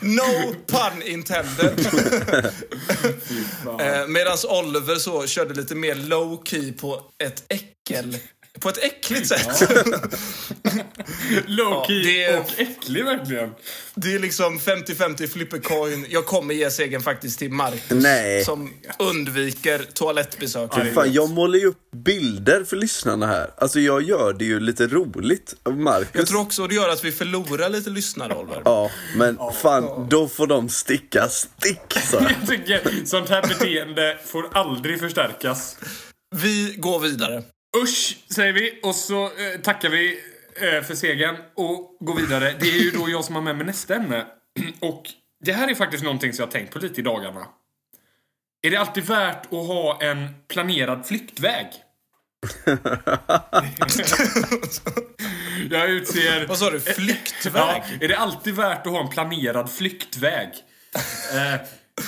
no 0.00 0.54
pun 0.66 1.02
intended. 1.02 1.86
Eh, 3.80 4.06
Medan 4.06 4.36
Oliver 4.48 4.94
så 4.94 5.26
körde 5.26 5.54
lite 5.54 5.74
mer 5.74 5.94
low 5.94 6.42
key 6.44 6.72
på 6.72 7.02
ett 7.24 7.44
äckel. 7.48 7.75
På 8.60 8.68
ett 8.68 8.84
äckligt 8.84 9.26
sätt. 9.26 9.70
Low 11.46 11.84
key 11.86 12.20
Ja, 12.20 12.30
det- 12.32 12.38
och 12.38 12.52
äcklig 12.60 13.04
verkligen. 13.04 13.50
Det 13.94 14.14
är 14.14 14.18
liksom 14.18 14.58
50-50 14.58 15.26
flipper 15.26 15.58
coin. 15.58 16.06
Jag 16.08 16.26
kommer 16.26 16.54
ge 16.54 16.70
segern 16.70 17.02
faktiskt 17.02 17.38
till 17.38 17.50
Marcus. 17.52 17.82
Nej. 17.90 18.44
Som 18.44 18.72
undviker 18.98 19.78
toalettbesök. 19.92 20.94
Fan, 20.94 21.12
jag 21.12 21.30
målar 21.30 21.58
ju 21.58 21.66
upp 21.66 21.90
bilder 22.04 22.64
för 22.64 22.76
lyssnarna 22.76 23.26
här. 23.26 23.50
Alltså 23.58 23.80
jag 23.80 24.02
gör 24.02 24.32
det 24.32 24.44
ju 24.44 24.60
lite 24.60 24.86
roligt. 24.86 25.54
Marcus... 25.76 26.08
Jag 26.12 26.26
tror 26.26 26.40
också 26.40 26.66
det 26.66 26.74
gör 26.74 26.88
att 26.88 27.04
vi 27.04 27.12
förlorar 27.12 27.68
lite 27.68 27.90
lyssnare, 27.90 28.34
Oliver. 28.34 28.62
Ja, 28.64 28.90
men 29.16 29.38
fan, 29.62 30.08
då 30.08 30.28
får 30.28 30.46
de 30.46 30.68
sticka 30.68 31.28
stick 31.28 31.92
så. 32.10 32.16
Jag 32.40 32.48
tycker 32.48 33.06
sånt 33.06 33.28
här 33.28 33.42
beteende 33.42 34.18
får 34.26 34.48
aldrig 34.52 35.00
förstärkas. 35.00 35.76
Vi 36.36 36.74
går 36.78 36.98
vidare. 37.00 37.42
Usch, 37.82 38.16
säger 38.34 38.52
vi. 38.52 38.80
Och 38.82 38.94
så 38.94 39.24
eh, 39.24 39.60
tackar 39.62 39.88
vi 39.88 40.20
eh, 40.54 40.82
för 40.82 40.94
segern 40.94 41.36
och 41.54 41.96
går 42.00 42.16
vidare. 42.16 42.54
Det 42.60 42.68
är 42.68 42.78
ju 42.78 42.90
då 42.90 43.10
jag 43.10 43.24
som 43.24 43.34
har 43.34 43.42
med 43.42 43.56
mig 43.56 43.66
nästa 43.66 43.94
ämne. 43.94 44.26
Och 44.80 45.02
det 45.44 45.52
här 45.52 45.70
är 45.70 45.74
faktiskt 45.74 46.04
någonting 46.04 46.32
som 46.32 46.42
jag 46.42 46.46
har 46.46 46.52
tänkt 46.52 46.72
på 46.72 46.78
lite 46.78 47.00
i 47.00 47.04
dagarna. 47.04 47.46
Är 48.62 48.70
det 48.70 48.76
alltid 48.76 49.04
värt 49.04 49.46
att 49.46 49.66
ha 49.66 50.02
en 50.02 50.28
planerad 50.48 51.06
flyktväg? 51.06 51.66
jag 55.70 55.90
utser... 55.90 56.46
Vad 56.46 56.58
sa 56.58 56.70
du? 56.70 56.80
Flyktväg? 56.80 57.52
Ja, 57.54 57.84
är 58.00 58.08
det 58.08 58.16
alltid 58.16 58.54
värt 58.54 58.86
att 58.86 58.92
ha 58.92 59.00
en 59.00 59.08
planerad 59.08 59.72
flyktväg? 59.72 60.48
Eh, 61.34 61.60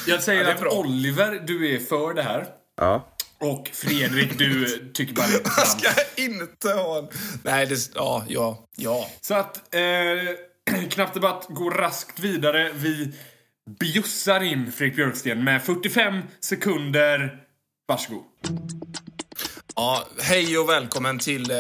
jag 0.07 0.23
säger 0.23 0.45
är 0.45 0.55
att. 0.55 0.73
Oliver, 0.73 1.43
du 1.47 1.75
är 1.75 1.79
för 1.79 2.15
det 2.15 2.23
här. 2.23 2.47
Ja. 2.77 3.18
Och 3.41 3.71
Fredrik, 3.73 4.39
du 4.39 4.79
tycker 4.95 5.15
bara 5.15 5.27
det 5.27 5.35
är 5.35 5.39
trams. 5.55 5.71
ska 5.71 5.91
inte 6.17 6.69
ha 6.73 6.99
en... 6.99 7.09
Nej, 7.43 7.67
det... 7.67 7.91
Ja, 7.95 8.25
ja, 8.29 8.69
ja. 8.77 9.11
Så 9.21 9.35
att 9.35 9.75
eh, 9.75 10.85
Knapp 10.91 11.15
Debatt 11.15 11.47
går 11.49 11.71
raskt 11.71 12.21
vidare. 12.21 12.73
Vi 12.75 13.13
bjussar 13.81 14.41
in 14.43 14.73
Fredrik 14.73 14.97
Björksten 14.97 15.45
med 15.45 15.63
45 15.63 16.23
sekunder. 16.41 17.45
Varsågod. 17.89 18.25
Ja, 19.75 20.05
hej 20.21 20.59
och 20.59 20.69
välkommen 20.69 21.19
till 21.19 21.51
eh, 21.51 21.57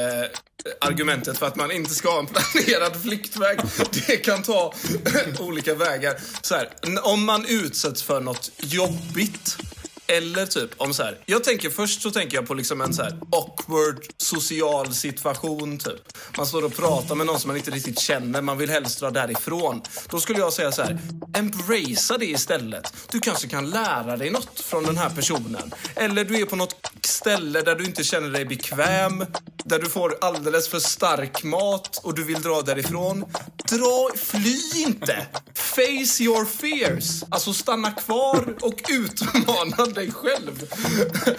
argumentet 0.80 1.38
för 1.38 1.46
att 1.46 1.56
man 1.56 1.70
inte 1.70 1.94
ska 1.94 2.10
ha 2.10 2.18
en 2.18 2.26
planerad 2.26 3.02
flyktväg. 3.02 3.58
Det 4.06 4.16
kan 4.16 4.42
ta 4.42 4.74
olika 5.38 5.74
vägar. 5.74 6.14
Så 6.42 6.54
här, 6.54 6.68
om 7.02 7.24
man 7.24 7.44
utsätts 7.48 8.02
för 8.02 8.20
något 8.20 8.50
jobbigt 8.56 9.58
eller 10.08 10.46
typ 10.46 10.70
om 10.76 10.94
så 10.94 11.02
här. 11.02 11.18
Jag 11.26 11.44
tänker 11.44 11.70
först 11.70 12.02
så 12.02 12.10
tänker 12.10 12.36
jag 12.36 12.46
på 12.46 12.54
liksom 12.54 12.80
en 12.80 12.94
så 12.94 13.02
här 13.02 13.18
awkward 13.32 14.04
social 14.16 14.94
situation 14.94 15.78
typ. 15.78 16.18
Man 16.36 16.46
står 16.46 16.64
och 16.64 16.76
pratar 16.76 17.14
med 17.14 17.26
någon 17.26 17.40
som 17.40 17.48
man 17.48 17.56
inte 17.56 17.70
riktigt 17.70 17.98
känner, 17.98 18.42
man 18.42 18.58
vill 18.58 18.70
helst 18.70 19.00
dra 19.00 19.10
därifrån. 19.10 19.82
Då 20.10 20.20
skulle 20.20 20.38
jag 20.38 20.52
säga 20.52 20.72
så 20.72 20.82
här, 20.82 20.98
embracea 21.34 22.18
det 22.18 22.26
istället. 22.26 22.94
Du 23.10 23.20
kanske 23.20 23.48
kan 23.48 23.70
lära 23.70 24.16
dig 24.16 24.30
något 24.30 24.60
från 24.60 24.84
den 24.84 24.98
här 24.98 25.10
personen. 25.10 25.74
Eller 25.94 26.24
du 26.24 26.40
är 26.40 26.44
på 26.44 26.56
något 26.56 26.92
ställe 27.04 27.62
där 27.62 27.74
du 27.74 27.84
inte 27.84 28.04
känner 28.04 28.30
dig 28.30 28.44
bekväm, 28.44 29.24
där 29.64 29.78
du 29.78 29.88
får 29.88 30.18
alldeles 30.20 30.68
för 30.68 30.78
stark 30.78 31.44
mat 31.44 32.00
och 32.02 32.14
du 32.14 32.24
vill 32.24 32.42
dra 32.42 32.62
därifrån. 32.62 33.24
Dra, 33.68 34.10
fly 34.16 34.82
inte! 34.82 35.26
Face 35.54 36.22
your 36.22 36.44
fears. 36.44 37.22
Alltså 37.30 37.52
stanna 37.52 37.90
kvar 37.90 38.56
och 38.60 38.80
utmana 38.90 39.86
dig 39.98 40.12
själv. 40.12 40.62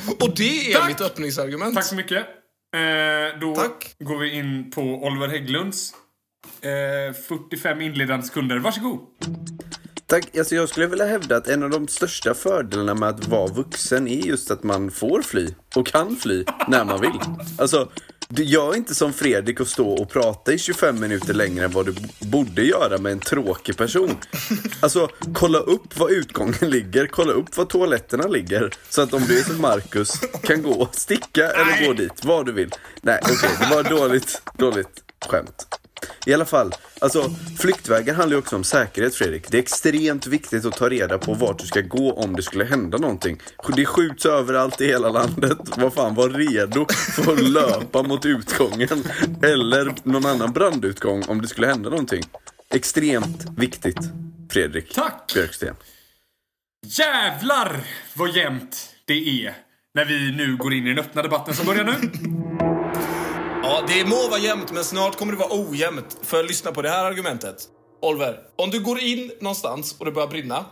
Och 0.19 0.35
det 0.35 0.71
är 0.71 0.73
Tack. 0.79 0.87
mitt 0.87 1.01
öppningsargument. 1.01 1.75
Tack 1.75 1.85
så 1.85 1.95
mycket. 1.95 2.17
Eh, 2.75 3.39
då 3.41 3.55
Tack. 3.55 3.95
går 3.99 4.17
vi 4.17 4.31
in 4.31 4.71
på 4.71 4.81
Oliver 4.81 5.27
Hägglunds 5.27 5.93
eh, 6.61 7.13
45 7.27 7.81
inledande 7.81 8.25
sekunder. 8.25 8.57
Varsågod. 8.59 8.99
Tack. 10.07 10.37
Alltså 10.37 10.55
jag 10.55 10.69
skulle 10.69 10.87
vilja 10.87 11.05
hävda 11.05 11.37
att 11.37 11.47
en 11.47 11.63
av 11.63 11.69
de 11.69 11.87
största 11.87 12.33
fördelarna 12.33 12.93
med 12.93 13.09
att 13.09 13.27
vara 13.27 13.47
vuxen 13.47 14.07
är 14.07 14.25
just 14.25 14.51
att 14.51 14.63
man 14.63 14.91
får 14.91 15.21
fly 15.21 15.47
och 15.75 15.87
kan 15.87 16.15
fly 16.15 16.45
när 16.67 16.85
man 16.85 17.01
vill. 17.01 17.19
Alltså, 17.57 17.89
du 18.27 18.43
gör 18.43 18.75
inte 18.75 18.95
som 18.95 19.13
Fredrik 19.13 19.59
och 19.59 19.67
stå 19.67 19.89
och 19.89 20.09
prata 20.09 20.53
i 20.53 20.57
25 20.57 20.99
minuter 20.99 21.33
längre 21.33 21.65
än 21.65 21.71
vad 21.71 21.85
du 21.85 21.95
borde 22.19 22.63
göra 22.63 22.97
med 22.97 23.11
en 23.11 23.19
tråkig 23.19 23.77
person. 23.77 24.17
Alltså, 24.81 25.09
kolla 25.33 25.59
upp 25.59 25.97
var 25.97 26.09
utgången 26.09 26.69
ligger, 26.69 27.07
kolla 27.07 27.31
upp 27.31 27.57
var 27.57 27.65
toaletterna 27.65 28.27
ligger. 28.27 28.73
Så 28.89 29.01
att 29.01 29.13
om 29.13 29.23
du 29.27 29.39
är 29.39 29.43
som 29.43 29.61
Marcus 29.61 30.19
kan 30.43 30.63
gå 30.63 30.89
sticka 30.91 31.51
eller 31.51 31.87
gå 31.87 31.93
dit, 31.93 32.25
vad 32.25 32.45
du 32.45 32.51
vill. 32.51 32.71
Nej, 33.01 33.19
okej, 33.23 33.49
det 33.59 33.75
var 33.75 33.83
dåligt, 33.83 34.41
dåligt 34.57 35.03
skämt. 35.25 35.79
I 36.25 36.33
alla 36.33 36.45
fall, 36.45 36.71
alltså 37.01 37.29
flyktvägar 37.59 38.13
handlar 38.13 38.35
ju 38.35 38.39
också 38.39 38.55
om 38.55 38.63
säkerhet 38.63 39.15
Fredrik. 39.15 39.51
Det 39.51 39.57
är 39.57 39.61
extremt 39.61 40.27
viktigt 40.27 40.65
att 40.65 40.77
ta 40.77 40.89
reda 40.89 41.17
på 41.17 41.33
vart 41.33 41.59
du 41.59 41.65
ska 41.65 41.81
gå 41.81 42.13
om 42.13 42.35
det 42.35 42.41
skulle 42.41 42.65
hända 42.65 42.97
någonting. 42.97 43.41
Det 43.75 43.85
skjuts 43.85 44.25
överallt 44.25 44.81
i 44.81 44.85
hela 44.85 45.09
landet. 45.09 45.57
Vad 45.77 45.93
fan, 45.93 46.15
var 46.15 46.29
redo 46.29 46.85
för 47.15 47.33
att 47.33 47.39
löpa 47.39 48.03
mot 48.03 48.25
utgången. 48.25 49.03
Eller 49.43 49.93
någon 50.03 50.25
annan 50.25 50.53
brandutgång 50.53 51.23
om 51.27 51.41
det 51.41 51.47
skulle 51.47 51.67
hända 51.67 51.89
någonting. 51.89 52.23
Extremt 52.73 53.45
viktigt, 53.57 53.99
Fredrik 54.51 54.93
Tack! 54.93 55.31
Björksten. 55.33 55.75
Jävlar 56.85 57.83
vad 58.13 58.35
jämnt 58.35 58.89
det 59.05 59.45
är 59.45 59.53
när 59.93 60.05
vi 60.05 60.31
nu 60.31 60.57
går 60.57 60.73
in 60.73 60.85
i 60.85 60.89
den 60.89 60.99
öppna 60.99 61.21
debatten 61.21 61.53
som 61.53 61.65
börjar 61.65 61.83
nu. 61.83 62.68
Det 63.89 64.05
må 64.05 64.29
vara 64.29 64.39
jämnt, 64.39 64.71
men 64.71 64.83
snart 64.83 65.15
kommer 65.15 65.33
det 65.33 65.39
vara 65.39 65.69
ojämnt. 65.69 66.17
För 66.21 66.43
lyssna 66.43 66.71
på 66.71 66.81
det 66.81 66.89
här 66.89 67.05
argumentet. 67.05 67.55
Oliver, 68.01 68.39
om 68.55 68.69
du 68.69 68.79
går 68.79 68.99
in 68.99 69.31
någonstans 69.41 69.95
och 69.99 70.05
det 70.05 70.11
börjar 70.11 70.27
brinna 70.27 70.65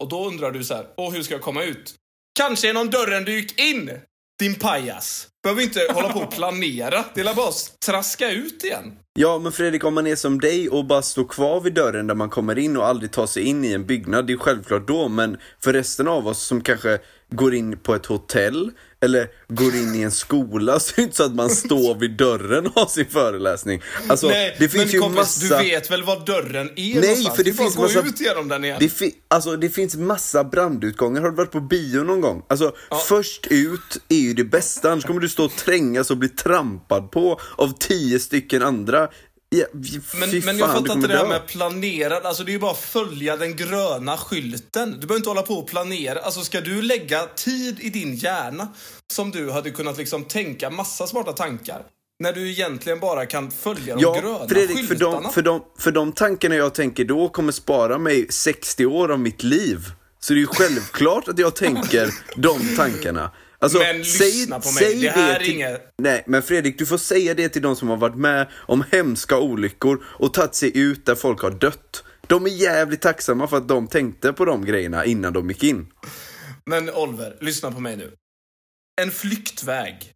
och 0.00 0.08
då 0.08 0.26
undrar 0.26 0.50
du 0.50 0.64
så 0.64 0.74
här, 0.74 0.86
åh, 0.96 1.12
hur 1.12 1.22
ska 1.22 1.34
jag 1.34 1.42
komma 1.42 1.62
ut? 1.64 1.94
Kanske 2.38 2.66
genom 2.66 2.90
dörren 2.90 3.24
du 3.24 3.32
gick 3.34 3.60
in, 3.60 3.90
din 4.38 4.54
pajas. 4.54 5.28
Behöver 5.42 5.62
inte 5.62 5.80
hålla 5.94 6.12
på 6.12 6.18
och 6.18 6.30
planera. 6.30 7.04
Det 7.14 7.20
är 7.20 7.34
bara 7.34 7.48
att 7.48 7.80
traska 7.86 8.30
ut 8.30 8.64
igen. 8.64 8.92
Ja, 9.18 9.38
men 9.38 9.52
Fredrik, 9.52 9.84
om 9.84 9.94
man 9.94 10.06
är 10.06 10.16
som 10.16 10.40
dig 10.40 10.68
och 10.68 10.84
bara 10.84 11.02
står 11.02 11.24
kvar 11.24 11.60
vid 11.60 11.74
dörren 11.74 12.06
där 12.06 12.14
man 12.14 12.30
kommer 12.30 12.58
in 12.58 12.76
och 12.76 12.86
aldrig 12.86 13.12
tar 13.12 13.26
sig 13.26 13.42
in 13.42 13.64
i 13.64 13.72
en 13.72 13.86
byggnad, 13.86 14.26
det 14.26 14.32
är 14.32 14.36
självklart 14.36 14.88
då, 14.88 15.08
men 15.08 15.36
för 15.60 15.72
resten 15.72 16.08
av 16.08 16.26
oss 16.26 16.42
som 16.42 16.60
kanske 16.60 16.98
går 17.30 17.54
in 17.54 17.78
på 17.78 17.94
ett 17.94 18.06
hotell 18.06 18.70
eller 19.04 19.28
går 19.48 19.74
in 19.74 19.94
i 19.94 20.02
en 20.02 20.10
skola 20.10 20.80
så 20.80 20.92
är 20.92 20.96
det 20.96 21.02
inte 21.02 21.16
så 21.16 21.24
att 21.24 21.34
man 21.34 21.50
står 21.64 21.94
vid 21.94 22.16
dörren 22.16 22.66
och 22.66 22.72
har 22.72 22.86
sin 22.86 23.06
föreläsning. 23.06 23.82
Alltså, 24.08 24.28
Nej, 24.28 24.56
det 24.58 24.68
finns 24.68 24.84
men 24.84 24.92
ju 24.92 25.00
kompis, 25.00 25.16
massa... 25.16 25.58
du 25.58 25.64
vet 25.64 25.90
väl 25.90 26.02
var 26.02 26.26
dörren 26.26 26.68
är 26.68 26.72
Nej, 26.76 26.94
någonstans? 26.94 27.36
för 27.36 27.44
det 27.44 27.50
är 27.50 27.54
bara 27.54 27.62
finns 27.62 27.72
att 27.72 27.76
gå 27.76 27.82
massa... 27.82 28.08
ut 28.08 28.20
genom 28.20 28.48
den 28.48 28.64
igen. 28.64 28.76
Det, 28.80 28.88
fi... 28.88 29.14
alltså, 29.28 29.56
det 29.56 29.70
finns 29.70 29.96
massa 29.96 30.44
brandutgångar. 30.44 31.20
Har 31.20 31.30
du 31.30 31.36
varit 31.36 31.50
på 31.50 31.60
bio 31.60 32.02
någon 32.02 32.20
gång? 32.20 32.42
Alltså, 32.48 32.74
först 33.08 33.46
ut 33.50 34.02
är 34.08 34.16
ju 34.16 34.34
det 34.34 34.44
bästa. 34.44 34.92
Annars 34.92 35.04
kommer 35.04 35.20
du 35.20 35.28
stå 35.28 35.44
och 35.44 35.56
trängas 35.56 36.10
och 36.10 36.16
bli 36.16 36.28
trampad 36.28 37.10
på 37.10 37.40
av 37.56 37.72
tio 37.78 38.18
stycken 38.18 38.62
andra. 38.62 39.08
Ja, 39.48 39.66
Men, 39.72 40.40
men 40.44 40.58
jag 40.58 40.72
fattar 40.72 40.94
inte 40.94 41.08
det 41.08 41.16
här 41.16 41.22
dö. 41.24 41.28
med 41.28 41.46
planerad. 41.46 42.26
Alltså 42.26 42.44
det 42.44 42.50
är 42.50 42.52
ju 42.52 42.58
bara 42.58 42.70
att 42.70 42.78
följa 42.78 43.36
den 43.36 43.56
gröna 43.56 44.16
skylten. 44.16 44.90
Du 44.90 44.98
behöver 45.06 45.16
inte 45.16 45.28
hålla 45.28 45.42
på 45.42 45.54
och 45.54 45.68
planera. 45.68 46.18
Alltså 46.20 46.40
ska 46.40 46.60
du 46.60 46.82
lägga 46.82 47.26
tid 47.26 47.80
i 47.80 47.90
din 47.90 48.14
hjärna 48.14 48.68
som 49.12 49.30
du 49.30 49.50
hade 49.50 49.70
kunnat 49.70 49.98
liksom 49.98 50.24
tänka 50.24 50.70
massa 50.70 51.06
smarta 51.06 51.32
tankar. 51.32 51.82
När 52.18 52.32
du 52.32 52.50
egentligen 52.50 53.00
bara 53.00 53.26
kan 53.26 53.50
följa 53.50 53.94
de 53.94 54.02
Ja, 54.02 54.20
gröna 54.20 54.48
Fredrik, 54.48 54.78
för 54.78 54.86
skyltarna. 54.86 55.20
de, 55.20 55.32
för, 55.32 55.42
de, 55.42 55.62
för 55.78 55.92
de 55.92 56.12
tankarna 56.12 56.54
jag 56.54 56.74
tänker 56.74 57.04
då 57.04 57.28
kommer 57.28 57.52
spara 57.52 57.98
mig 57.98 58.26
60 58.30 58.86
år 58.86 59.12
av 59.12 59.20
mitt 59.20 59.42
liv. 59.42 59.78
Så 60.20 60.32
det 60.32 60.38
är 60.38 60.40
ju 60.40 60.46
självklart 60.46 61.28
att 61.28 61.38
jag 61.38 61.56
tänker 61.56 62.10
de 62.36 62.76
tankarna. 62.76 63.30
Alltså, 63.58 63.78
Men 63.78 63.98
lyssna 63.98 64.60
på 64.60 64.70
mig, 64.72 65.00
det 65.00 65.08
här 65.10 65.34
är 65.34 65.38
till, 65.44 65.54
inget- 65.54 65.92
Nej, 66.02 66.24
men 66.26 66.42
Fredrik, 66.42 66.78
du 66.78 66.86
får 66.86 66.98
säga 66.98 67.34
det 67.34 67.48
till 67.48 67.62
de 67.62 67.76
som 67.76 67.88
har 67.88 67.96
varit 67.96 68.16
med 68.16 68.48
om 68.54 68.84
hemska 68.92 69.38
olyckor 69.38 70.04
och 70.04 70.34
tagit 70.34 70.54
sig 70.54 70.78
ut 70.78 71.06
där 71.06 71.14
folk 71.14 71.40
har 71.42 71.50
dött. 71.50 72.04
De 72.26 72.46
är 72.46 72.50
jävligt 72.50 73.00
tacksamma 73.00 73.48
för 73.48 73.56
att 73.56 73.68
de 73.68 73.88
tänkte 73.88 74.32
på 74.32 74.44
de 74.44 74.64
grejerna 74.64 75.04
innan 75.04 75.32
de 75.32 75.48
gick 75.50 75.62
in. 75.62 75.86
Men 76.66 76.90
Oliver, 76.90 77.36
lyssna 77.40 77.72
på 77.72 77.80
mig 77.80 77.96
nu. 77.96 78.12
En 79.02 79.10
flyktväg, 79.10 80.12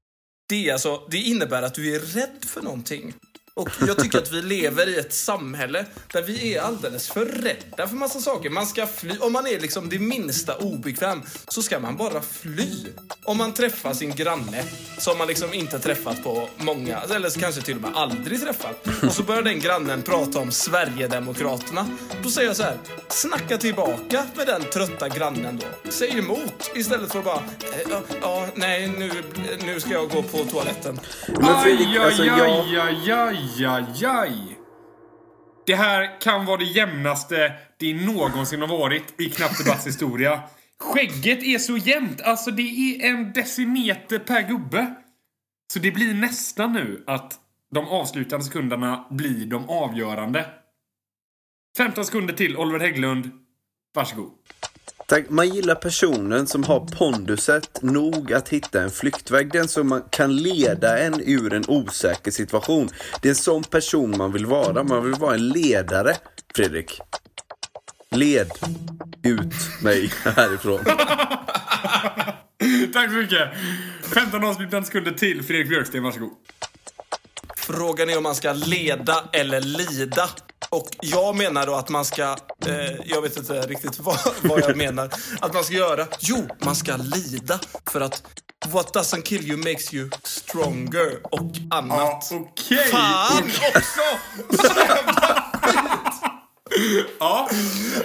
det, 0.48 0.68
är 0.68 0.72
alltså, 0.72 1.06
det 1.10 1.18
innebär 1.18 1.62
att 1.62 1.74
du 1.74 1.94
är 1.94 2.00
rädd 2.00 2.44
för 2.46 2.60
någonting. 2.62 3.14
Och 3.58 3.70
jag 3.86 3.98
tycker 3.98 4.18
att 4.18 4.32
vi 4.32 4.42
lever 4.42 4.88
i 4.88 4.98
ett 4.98 5.14
samhälle 5.14 5.86
där 6.12 6.22
vi 6.22 6.54
är 6.54 6.62
alldeles 6.62 7.08
för 7.08 7.24
rädda 7.24 7.88
för 7.88 7.96
massa 7.96 8.20
saker. 8.20 8.50
Man 8.50 8.66
ska 8.66 8.86
fly. 8.86 9.18
Om 9.20 9.32
man 9.32 9.46
är 9.46 9.60
liksom 9.60 9.88
det 9.88 9.98
minsta 9.98 10.56
obekväm 10.56 11.22
så 11.48 11.62
ska 11.62 11.78
man 11.78 11.96
bara 11.96 12.20
fly. 12.20 12.86
Om 13.22 13.36
man 13.36 13.54
träffar 13.54 13.94
sin 13.94 14.14
granne 14.14 14.64
som 14.98 15.18
man 15.18 15.28
liksom 15.28 15.54
inte 15.54 15.78
träffat 15.78 16.22
på 16.22 16.48
många, 16.56 17.00
eller 17.14 17.40
kanske 17.40 17.62
till 17.62 17.76
och 17.76 17.82
med 17.82 17.90
aldrig 17.94 18.40
träffat. 18.40 18.88
Och 19.02 19.12
så 19.12 19.22
börjar 19.22 19.42
den 19.42 19.60
grannen 19.60 20.02
prata 20.02 20.38
om 20.38 20.50
Sverigedemokraterna. 20.52 21.88
Då 22.22 22.30
säger 22.30 22.48
jag 22.48 22.56
så 22.56 22.62
här, 22.62 22.78
snacka 23.08 23.58
tillbaka 23.58 24.26
med 24.36 24.46
den 24.46 24.62
trötta 24.64 25.08
grannen 25.08 25.60
då. 25.62 25.90
Säg 25.90 26.18
emot 26.18 26.70
istället 26.74 27.12
för 27.12 27.18
att 27.18 27.24
bara, 27.24 27.42
eh, 27.72 27.90
ja, 27.90 28.02
ja 28.22 28.46
nej 28.54 28.88
nu, 28.98 29.10
nu 29.66 29.80
ska 29.80 29.90
jag 29.90 30.10
gå 30.10 30.22
på 30.22 30.44
toaletten. 30.44 31.00
Men 31.28 31.62
Fredrik, 31.62 31.88
aj, 31.88 31.98
alltså 31.98 32.22
aj, 32.22 32.28
jag... 32.28 32.40
aj, 32.40 32.78
aj, 32.78 33.12
aj, 33.12 33.47
aj. 34.06 34.58
Det 35.66 35.74
här 35.74 36.20
kan 36.20 36.46
vara 36.46 36.56
det 36.56 36.64
jämnaste 36.64 37.52
det 37.78 37.94
någonsin 37.94 38.60
har 38.60 38.68
varit 38.68 39.20
i 39.20 39.30
Knappdebatts 39.30 39.86
historia. 39.86 40.42
Skägget 40.78 41.42
är 41.42 41.58
så 41.58 41.76
jämnt. 41.76 42.20
Alltså 42.20 42.50
det 42.50 42.62
är 42.62 43.10
en 43.10 43.32
decimeter 43.32 44.18
per 44.18 44.48
gubbe. 44.48 44.94
Så 45.72 45.78
det 45.78 45.90
blir 45.90 46.14
nästan 46.14 46.72
nu 46.72 47.04
att 47.06 47.40
de 47.74 47.88
avslutande 47.88 48.44
sekunderna 48.44 49.06
blir 49.10 49.46
de 49.46 49.68
avgörande. 49.68 50.46
15 51.76 52.04
sekunder 52.04 52.34
till, 52.34 52.56
Oliver 52.56 52.80
Hägglund. 52.80 53.30
Varsågod. 53.94 54.32
Tack. 55.06 55.30
Man 55.30 55.48
gillar 55.48 55.74
personen 55.74 56.46
som 56.46 56.64
har 56.64 56.80
ponduset 56.80 57.82
nog 57.82 58.32
att 58.32 58.48
hitta 58.48 58.82
en 58.82 58.90
flyktväg. 58.90 59.52
Den 59.52 59.68
som 59.68 59.88
man 59.88 60.02
kan 60.10 60.36
leda 60.36 60.98
en 60.98 61.22
ur 61.26 61.54
en 61.54 61.64
osäker 61.68 62.30
situation. 62.30 62.88
Det 63.22 63.28
är 63.28 63.30
en 63.30 63.36
sån 63.36 63.64
person 63.64 64.14
man 64.18 64.32
vill 64.32 64.46
vara. 64.46 64.82
Man 64.82 65.04
vill 65.04 65.14
vara 65.14 65.34
en 65.34 65.48
ledare, 65.48 66.16
Fredrik. 66.54 67.00
Led 68.10 68.50
ut 69.22 69.54
mig 69.82 70.12
härifrån. 70.24 70.80
Tack 72.92 73.10
så 73.10 73.16
mycket. 73.16 73.48
15 74.14 74.44
avslutande 74.44 74.86
sekunder 74.86 75.12
till, 75.12 75.42
Fredrik 75.42 75.68
Björksten. 75.68 76.02
Varsågod. 76.02 76.30
Frågan 77.56 78.10
är 78.10 78.16
om 78.16 78.22
man 78.22 78.34
ska 78.34 78.52
leda 78.52 79.24
eller 79.32 79.60
lida. 79.60 80.28
Och 80.70 80.88
jag 81.00 81.36
menar 81.36 81.66
då 81.66 81.74
att 81.74 81.88
man 81.88 82.04
ska, 82.04 82.22
eh, 82.66 82.76
jag 83.04 83.22
vet 83.22 83.36
inte 83.36 83.52
riktigt 83.60 83.98
vad, 83.98 84.18
vad 84.42 84.60
jag 84.60 84.76
menar, 84.76 85.10
att 85.40 85.54
man 85.54 85.64
ska 85.64 85.74
göra. 85.74 86.06
Jo, 86.20 86.48
man 86.64 86.76
ska 86.76 86.96
lida. 86.96 87.60
För 87.90 88.00
att 88.00 88.22
what 88.68 88.94
doesn't 88.94 89.22
kill 89.22 89.48
you 89.48 89.56
makes 89.56 89.94
you 89.94 90.10
stronger 90.24 91.18
och 91.22 91.50
annat. 91.70 92.30
okej. 92.32 92.86
Fan 92.90 93.50
också! 93.74 94.00
Så 94.62 94.66
jävla 94.80 95.44
Ja. 97.20 97.48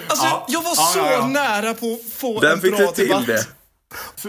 Alltså, 0.08 0.26
Ja. 0.26 0.46
jag 0.48 0.62
var 0.62 0.70
Ja, 0.76 0.90
så 0.94 1.00
ja, 1.00 1.12
ja. 1.12 1.28
nära 1.28 1.74
på 1.74 1.94
att 1.94 2.14
få 2.14 2.40
Där 2.40 2.52
en 2.54 2.62
fick 2.62 2.78
bra 2.78 2.88
du 2.88 2.94
till 2.94 3.08
debatt. 3.08 3.26
det. 3.28 3.46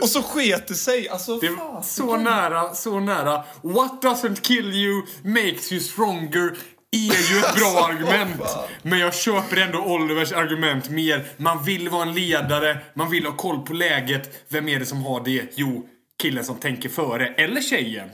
Och 0.00 0.08
så 0.08 0.22
sket 0.22 0.68
det 0.68 0.74
sig. 0.74 1.08
Alltså, 1.08 1.38
Det 1.38 1.48
fan. 1.56 1.84
så 1.84 2.16
nära, 2.16 2.74
så 2.74 3.00
nära. 3.00 3.44
What 3.62 4.02
doesn't 4.02 4.40
kill 4.40 4.72
you 4.74 5.02
makes 5.24 5.72
you 5.72 5.80
stronger 5.80 6.56
är 6.94 7.32
ju 7.34 7.38
ett 7.40 7.54
bra 7.56 7.86
argument. 7.90 8.42
Men 8.82 8.98
jag 8.98 9.14
köper 9.14 9.56
ändå 9.56 9.78
Olivers 9.78 10.32
argument 10.32 10.90
mer. 10.90 11.24
Man 11.36 11.64
vill 11.64 11.88
vara 11.88 12.02
en 12.02 12.14
ledare, 12.14 12.78
man 12.94 13.10
vill 13.10 13.26
ha 13.26 13.32
koll 13.32 13.62
på 13.66 13.72
läget. 13.72 14.44
Vem 14.48 14.68
är 14.68 14.78
det 14.78 14.86
som 14.86 15.02
har 15.04 15.24
det? 15.24 15.42
Jo, 15.54 15.88
killen 16.22 16.44
som 16.44 16.56
tänker 16.56 16.88
före. 16.88 17.26
Eller 17.26 17.60
tjejen. 17.60 18.08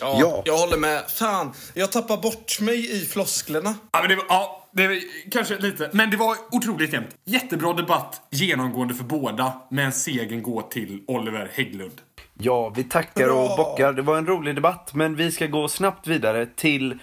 Ja, 0.00 0.16
Ja. 0.20 0.42
jag 0.44 0.58
håller 0.58 0.76
med. 0.76 1.02
Fan, 1.10 1.52
jag 1.74 1.92
tappar 1.92 2.16
bort 2.16 2.60
mig 2.60 2.96
i 3.02 3.06
flosklerna. 3.06 3.74
Ja, 3.92 4.00
men 4.00 4.08
det 4.08 4.16
var, 4.16 4.24
ja, 4.28 4.68
det 4.72 4.88
var 4.88 5.00
kanske 5.32 5.58
lite. 5.58 5.90
Men 5.92 6.10
det 6.10 6.16
var 6.16 6.36
otroligt 6.50 6.92
jämnt. 6.92 7.08
Jättebra 7.24 7.72
debatt, 7.72 8.20
genomgående 8.30 8.94
för 8.94 9.04
båda. 9.04 9.52
Men 9.70 9.92
segern 9.92 10.42
går 10.42 10.62
till 10.62 11.02
Oliver 11.06 11.50
Hägglund. 11.54 12.00
Ja, 12.38 12.68
vi 12.76 12.84
tackar 12.84 13.28
och 13.28 13.56
bockar. 13.56 13.92
Det 13.92 14.02
var 14.02 14.18
en 14.18 14.26
rolig 14.26 14.54
debatt, 14.54 14.90
men 14.94 15.16
vi 15.16 15.32
ska 15.32 15.46
gå 15.46 15.68
snabbt 15.68 16.06
vidare 16.06 16.46
till 16.56 16.98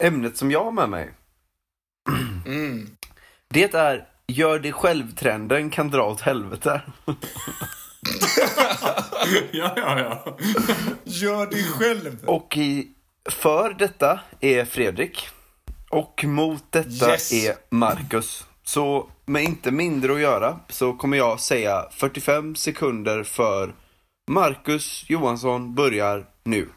ämnet 0.00 0.36
som 0.36 0.50
jag 0.50 0.64
har 0.64 0.72
med 0.72 0.88
mig. 0.88 1.10
Det 3.48 3.74
är 3.74 4.06
Gör 4.26 4.58
det 4.58 4.72
själv-trenden 4.72 5.70
kan 5.70 5.90
dra 5.90 6.02
åt 6.10 6.20
helvete. 6.20 6.82
Ja, 9.52 9.72
ja, 9.76 10.00
ja. 10.00 10.36
Gör 11.04 11.46
det 11.46 11.62
själv. 11.62 12.24
Och 12.26 12.56
i, 12.56 12.88
för 13.30 13.74
detta 13.78 14.20
är 14.40 14.64
Fredrik. 14.64 15.28
Och 15.90 16.24
mot 16.24 16.72
detta 16.72 17.10
Yes. 17.10 17.32
är 17.32 17.54
Marcus. 17.70 18.46
Så 18.62 19.10
med 19.26 19.42
inte 19.44 19.70
mindre 19.70 20.12
att 20.14 20.20
göra 20.20 20.60
så 20.68 20.92
kommer 20.92 21.16
jag 21.16 21.40
säga 21.40 21.84
45 21.90 22.56
sekunder 22.56 23.22
för 23.22 23.74
Marcus 24.30 25.04
Johansson 25.08 25.74
börjar 25.74 26.26
nu. 26.44 26.68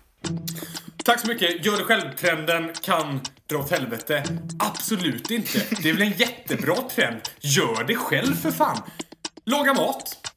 Tack 1.04 1.20
så 1.20 1.28
mycket. 1.28 1.66
Gör 1.66 1.78
det 1.78 1.84
själv-trenden 1.84 2.74
kan 2.82 3.22
dra 3.50 3.58
åt 3.58 3.72
helvete. 3.72 4.24
Absolut 4.60 5.32
inte. 5.32 5.62
Det 5.82 5.90
är 5.90 5.94
väl 5.94 6.02
en 6.02 6.12
jättebra 6.12 6.76
trend. 6.76 7.22
Gör 7.40 7.84
det 7.84 7.96
själv 7.96 8.36
för 8.36 8.52
fan. 8.52 8.78
Laga 9.46 9.74
mat. 9.74 10.33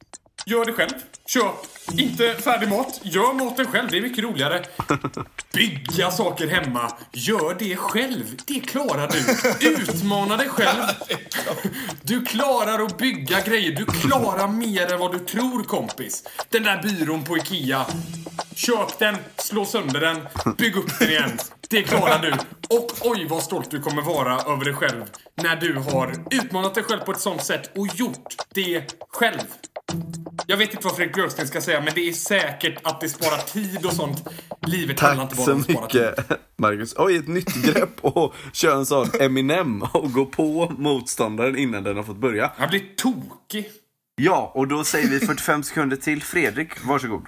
Gör 0.49 0.65
det 0.65 0.73
själv. 0.73 0.93
Köp 1.25 1.55
inte 1.97 2.33
färdig 2.33 2.69
mat. 2.69 2.99
Gör 3.03 3.33
maten 3.33 3.65
själv. 3.65 3.91
Det 3.91 3.97
är 3.97 4.01
mycket 4.01 4.23
roligare. 4.23 4.63
Bygga 5.53 6.11
saker 6.11 6.47
hemma. 6.47 6.91
Gör 7.13 7.55
det 7.59 7.75
själv. 7.75 8.23
Det 8.45 8.59
klarar 8.59 9.11
du. 9.11 9.67
Utmana 9.69 10.37
dig 10.37 10.49
själv. 10.49 10.83
Du 12.01 12.25
klarar 12.25 12.85
att 12.85 12.97
bygga 12.97 13.41
grejer. 13.41 13.71
Du 13.71 13.85
klarar 13.85 14.47
mer 14.47 14.93
än 14.93 14.99
vad 14.99 15.11
du 15.11 15.19
tror 15.19 15.63
kompis. 15.63 16.23
Den 16.49 16.63
där 16.63 16.81
byrån 16.83 17.23
på 17.23 17.37
IKEA. 17.37 17.85
Köp 18.55 18.99
den, 18.99 19.15
slå 19.37 19.65
sönder 19.65 19.99
den, 19.99 20.27
bygg 20.57 20.75
upp 20.75 20.99
den 20.99 21.09
igen. 21.09 21.37
Det 21.69 21.83
klarar 21.83 22.19
du. 22.19 22.33
Och 22.75 22.91
oj 23.01 23.27
vad 23.29 23.43
stolt 23.43 23.71
du 23.71 23.79
kommer 23.79 24.01
vara 24.01 24.53
över 24.53 24.65
dig 24.65 24.73
själv 24.73 25.05
när 25.35 25.55
du 25.55 25.73
har 25.73 26.13
utmanat 26.31 26.75
dig 26.75 26.83
själv 26.83 26.99
på 26.99 27.11
ett 27.11 27.21
sånt 27.21 27.43
sätt 27.43 27.77
och 27.77 27.87
gjort 27.95 28.35
det 28.53 28.95
själv. 29.11 29.43
Jag 30.47 30.57
vet 30.57 30.73
inte 30.73 30.85
vad 30.85 30.95
Fredrik 30.95 31.15
Björksten 31.15 31.47
ska 31.47 31.61
säga, 31.61 31.81
men 31.81 31.93
det 31.95 32.09
är 32.09 32.13
säkert 32.13 32.77
att 32.83 33.01
det 33.01 33.09
sparar 33.09 33.37
tid 33.37 33.85
och 33.85 33.93
sånt. 33.93 34.23
Livet 34.67 34.99
handlar 34.99 35.23
inte 35.23 35.35
Tack 35.35 35.45
bara 35.45 35.45
så 35.45 35.53
om 35.53 35.59
att 35.59 35.71
spara 35.71 35.87
tid. 35.87 36.01
mycket 36.17 36.39
Marcus. 36.57 36.93
Oj, 36.97 37.15
ett 37.15 37.27
nytt 37.27 37.53
grepp 37.63 37.97
och 38.01 38.35
köra 38.53 38.75
en 38.75 38.85
sån 38.85 39.07
Eminem 39.19 39.81
och 39.93 40.11
gå 40.11 40.25
på 40.25 40.73
motståndaren 40.77 41.57
innan 41.57 41.83
den 41.83 41.95
har 41.97 42.03
fått 42.03 42.17
börja. 42.17 42.51
Jag 42.59 42.69
blir 42.69 42.81
tokig. 42.95 43.69
Ja, 44.21 44.51
och 44.55 44.67
då 44.67 44.83
säger 44.83 45.09
vi 45.09 45.19
45 45.19 45.63
sekunder 45.63 45.97
till 45.97 46.21
Fredrik. 46.21 46.85
Varsågod. 46.85 47.25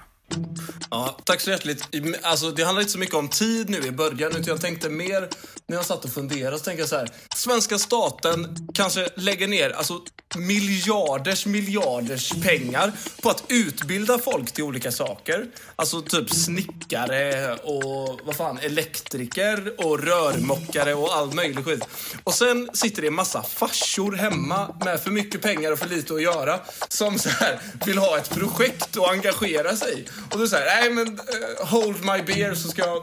Ja, 0.90 1.16
tack 1.24 1.40
så 1.40 1.50
hjärtligt. 1.50 1.88
Alltså, 2.22 2.50
det 2.50 2.64
handlar 2.64 2.80
inte 2.80 2.92
så 2.92 2.98
mycket 2.98 3.14
om 3.14 3.28
tid 3.28 3.70
nu 3.70 3.86
i 3.86 3.90
början, 3.90 4.30
utan 4.30 4.44
jag 4.44 4.60
tänkte 4.60 4.88
mer 4.88 5.28
när 5.66 5.76
jag 5.76 5.86
satt 5.86 6.04
och 6.04 6.12
funderade 6.12 6.58
så 6.58 6.64
tänkte 6.64 6.82
jag 6.82 6.88
så 6.88 6.96
här. 6.96 7.08
Svenska 7.34 7.78
staten 7.78 8.68
kanske 8.74 9.08
lägger 9.14 9.48
ner 9.48 9.70
alltså, 9.70 10.00
miljarders 10.36 11.46
miljarders 11.46 12.32
pengar 12.42 12.92
på 13.22 13.30
att 13.30 13.44
utbilda 13.48 14.18
folk 14.18 14.52
till 14.52 14.64
olika 14.64 14.92
saker. 14.92 15.46
Alltså 15.76 16.02
typ 16.02 16.30
snickare 16.30 17.54
och 17.54 18.20
vad 18.24 18.36
fan, 18.36 18.58
elektriker 18.58 19.74
och 19.86 20.04
rörmokare 20.04 20.94
och 20.94 21.14
all 21.14 21.34
möjlig 21.34 21.64
skit. 21.64 21.84
Och 22.24 22.34
sen 22.34 22.70
sitter 22.72 23.02
det 23.02 23.08
en 23.08 23.14
massa 23.14 23.42
farsor 23.42 24.12
hemma 24.12 24.74
med 24.84 25.00
för 25.00 25.10
mycket 25.10 25.42
pengar 25.42 25.72
och 25.72 25.78
för 25.78 25.88
lite 25.88 26.14
att 26.14 26.22
göra 26.22 26.60
som 26.88 27.18
så 27.18 27.28
här 27.28 27.60
vill 27.86 27.98
ha 27.98 28.18
ett 28.18 28.30
projekt 28.30 28.96
och 28.96 29.10
engagera 29.10 29.76
sig 29.76 30.00
i. 30.00 30.08
Och 30.32 30.38
då 30.38 30.46
säger 30.46 30.66
nej 30.80 30.90
men 30.90 31.06
eh, 31.18 31.66
hold 31.66 31.96
my 32.04 32.22
beer 32.34 32.54
så 32.54 32.68
ska 32.68 32.82
jag 32.86 33.02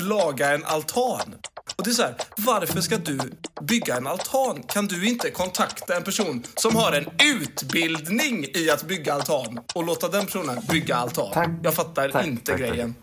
laga 0.00 0.54
en 0.54 0.64
altan. 0.64 1.34
Och 1.76 1.84
det 1.84 1.90
är 1.90 1.94
så 1.94 2.02
här, 2.02 2.14
varför 2.36 2.80
ska 2.80 2.96
du 2.96 3.18
bygga 3.60 3.96
en 3.96 4.06
altan? 4.06 4.62
Kan 4.62 4.86
du 4.86 5.06
inte 5.08 5.30
kontakta 5.30 5.96
en 5.96 6.02
person 6.04 6.42
som 6.56 6.76
har 6.76 6.92
en 6.92 7.06
utbildning 7.42 8.46
i 8.54 8.70
att 8.70 8.82
bygga 8.82 9.14
altan 9.14 9.60
och 9.74 9.84
låta 9.84 10.08
den 10.08 10.26
personen 10.26 10.58
bygga 10.70 10.96
altan? 10.96 11.30
Tack. 11.32 11.48
Jag 11.62 11.74
fattar 11.74 12.08
Tack, 12.08 12.26
inte 12.26 12.52
tack, 12.52 12.60
tack. 12.60 12.70
grejen. 12.70 12.94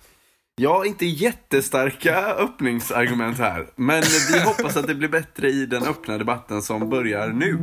Ja, 0.57 0.85
inte 0.85 1.05
jättestarka 1.05 2.15
öppningsargument 2.25 3.37
här. 3.37 3.67
Men 3.75 4.03
vi 4.31 4.39
hoppas 4.39 4.77
att 4.77 4.87
det 4.87 4.95
blir 4.95 5.09
bättre 5.09 5.49
i 5.49 5.65
den 5.65 5.83
öppna 5.87 6.17
debatten 6.17 6.61
som 6.61 6.89
börjar 6.89 7.27
nu. 7.27 7.59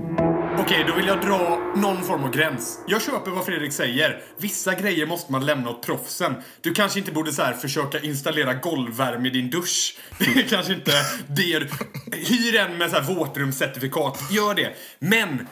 Okej, 0.59 0.85
då 0.89 0.95
vill 0.95 1.07
jag 1.07 1.21
dra 1.21 1.59
någon 1.77 2.05
form 2.05 2.25
av 2.25 2.31
gräns. 2.31 2.79
Jag 2.87 3.03
köper 3.03 3.31
vad 3.31 3.47
Fredrik 3.47 3.73
säger. 3.73 4.23
Vissa 4.39 4.75
grejer 4.75 5.07
måste 5.07 5.33
man 5.33 5.47
lämna 5.47 5.71
åt 5.71 5.83
proffsen. 5.83 6.35
Du 6.61 6.75
kanske 6.75 6.99
inte 6.99 7.13
borde 7.13 7.33
så 7.33 7.43
här 7.43 7.53
försöka 7.53 8.01
installera 8.01 8.55
golvvärme 8.55 9.29
i 9.29 9.31
din 9.31 9.51
dusch. 9.51 9.99
Det 10.19 10.25
är 10.25 10.49
kanske 10.49 10.73
inte 10.73 10.93
det 11.29 11.59
du... 11.59 11.69
Hyr 12.13 12.57
en 12.57 12.79
med 12.79 12.91
så 12.91 12.97
här 12.97 13.15
våtrumscertifikat. 13.15 14.19
Gör 14.31 14.55
det. 14.55 14.77
Men 14.99 15.47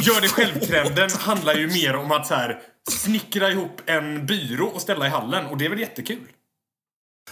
Gör 0.00 0.20
det 0.20 0.28
själv-trenden 0.28 1.10
handlar 1.10 1.54
ju 1.54 1.66
mer 1.66 1.96
om 1.96 2.12
att 2.12 2.26
så 2.26 2.34
här 2.34 2.62
snickra 2.90 3.50
ihop 3.50 3.80
en 3.86 4.26
byrå 4.26 4.66
och 4.66 4.82
ställa 4.82 5.06
i 5.06 5.10
hallen. 5.10 5.46
Och 5.46 5.58
det 5.58 5.64
är 5.64 5.68
väl 5.68 5.80
jättekul? 5.80 6.26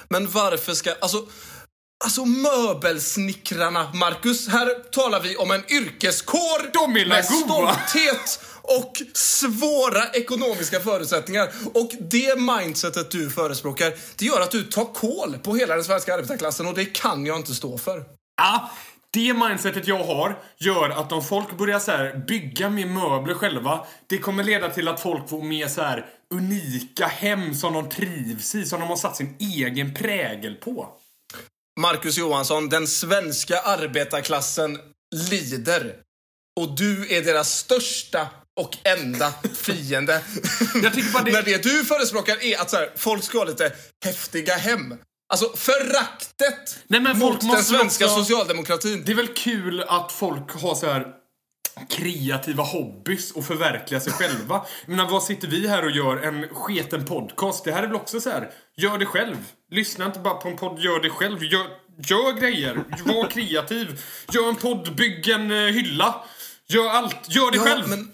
Men 0.08 0.30
varför 0.30 0.72
ska... 0.72 0.90
Alltså, 1.00 1.26
alltså 2.02 2.24
möbelsnickrarna, 2.24 3.90
Marcus. 3.94 4.48
Här 4.48 4.90
talar 4.90 5.20
vi 5.20 5.36
om 5.36 5.50
en 5.50 5.72
yrkeskår 5.72 6.72
De 6.72 7.00
är 7.00 7.06
med 7.06 7.24
goa. 7.28 7.74
stolthet 7.74 8.44
och 8.62 9.02
svåra 9.12 10.08
ekonomiska 10.12 10.80
förutsättningar. 10.80 11.48
Och 11.74 11.90
det 12.00 12.38
mindsetet 12.38 13.10
du 13.10 13.30
förespråkar, 13.30 13.92
det 14.16 14.24
gör 14.24 14.40
att 14.40 14.50
du 14.50 14.62
tar 14.62 14.84
koll 14.84 15.38
på 15.38 15.56
hela 15.56 15.74
den 15.74 15.84
svenska 15.84 16.14
arbetarklassen 16.14 16.66
och 16.66 16.74
det 16.74 16.84
kan 16.84 17.26
jag 17.26 17.36
inte 17.36 17.54
stå 17.54 17.78
för. 17.78 18.04
Ja, 18.36 18.70
det 19.10 19.34
mindsetet 19.34 19.88
jag 19.88 20.04
har 20.04 20.38
gör 20.58 20.90
att 20.90 21.12
om 21.12 21.24
folk 21.24 21.58
börjar 21.58 21.78
så 21.78 22.18
bygga 22.28 22.70
mer 22.70 22.86
möbler 22.86 23.34
själva, 23.34 23.86
det 24.06 24.18
kommer 24.18 24.44
leda 24.44 24.68
till 24.68 24.88
att 24.88 25.00
folk 25.00 25.28
får 25.28 25.42
mer 25.42 25.68
så 25.68 25.82
här 25.82 26.06
unika 26.34 27.06
hem 27.06 27.54
som 27.54 27.72
de 27.72 27.88
trivs 27.88 28.54
i, 28.54 28.64
som 28.64 28.80
de 28.80 28.88
har 28.88 28.96
satt 28.96 29.16
sin 29.16 29.36
egen 29.38 29.94
prägel 29.94 30.54
på. 30.54 30.88
Marcus 31.80 32.18
Johansson, 32.18 32.68
den 32.68 32.86
svenska 32.86 33.58
arbetarklassen 33.60 34.78
lider. 35.30 35.94
Och 36.60 36.76
du 36.76 37.14
är 37.16 37.22
deras 37.22 37.58
största 37.58 38.28
och 38.60 38.76
enda 38.84 39.32
fiende. 39.54 40.12
Jag 40.82 40.94
tycker 40.94 41.12
bara 41.12 41.22
det- 41.22 41.32
När 41.32 41.42
det 41.42 41.62
du 41.62 41.84
förespråkar 41.84 42.44
är 42.44 42.60
att 42.60 42.70
så 42.70 42.76
här, 42.76 42.90
folk 42.96 43.24
ska 43.24 43.38
ha 43.38 43.44
lite 43.44 43.72
häftiga 44.04 44.54
hem. 44.54 44.94
Alltså 45.32 45.56
föraktet 45.56 46.78
Nej, 46.86 47.00
men 47.00 47.20
folk 47.20 47.42
mot 47.42 47.54
den 47.56 47.64
svenska 47.64 48.04
också- 48.04 48.16
socialdemokratin. 48.16 49.02
Det 49.06 49.12
är 49.12 49.16
väl 49.16 49.28
kul 49.34 49.82
att 49.82 50.12
folk 50.12 50.50
har 50.52 50.74
så 50.74 50.86
här 50.86 51.06
kreativa 51.88 52.62
hobbys 52.62 53.32
och 53.32 53.44
förverkliga 53.44 54.00
sig 54.00 54.12
själva. 54.12 54.66
Menar, 54.86 55.08
vad 55.10 55.22
sitter 55.22 55.48
vi 55.48 55.68
här 55.68 55.84
och 55.84 55.90
gör? 55.90 56.16
En 56.16 56.48
sketen 56.48 57.04
podcast. 57.04 57.64
Det 57.64 57.72
här 57.72 57.82
är 57.82 57.86
väl 57.86 57.96
också 57.96 58.20
så 58.20 58.30
här, 58.30 58.50
gör 58.76 58.98
det 58.98 59.06
själv. 59.06 59.36
Lyssna 59.70 60.06
inte 60.06 60.18
bara 60.18 60.34
på 60.34 60.48
en 60.48 60.56
podd, 60.56 60.78
gör 60.80 61.00
det 61.00 61.10
själv. 61.10 61.44
Gör, 61.44 61.66
gör 62.08 62.40
grejer. 62.40 62.84
Var 63.04 63.30
kreativ. 63.30 64.00
Gör 64.32 64.48
en 64.48 64.56
podd, 64.56 64.96
bygg 64.96 65.28
en 65.28 65.50
eh, 65.50 65.56
hylla. 65.72 66.24
Gör 66.68 66.88
allt. 66.88 67.16
Gör 67.28 67.50
det 67.50 67.56
Ja, 67.56 67.64
själv. 67.64 67.88
men- 67.88 68.12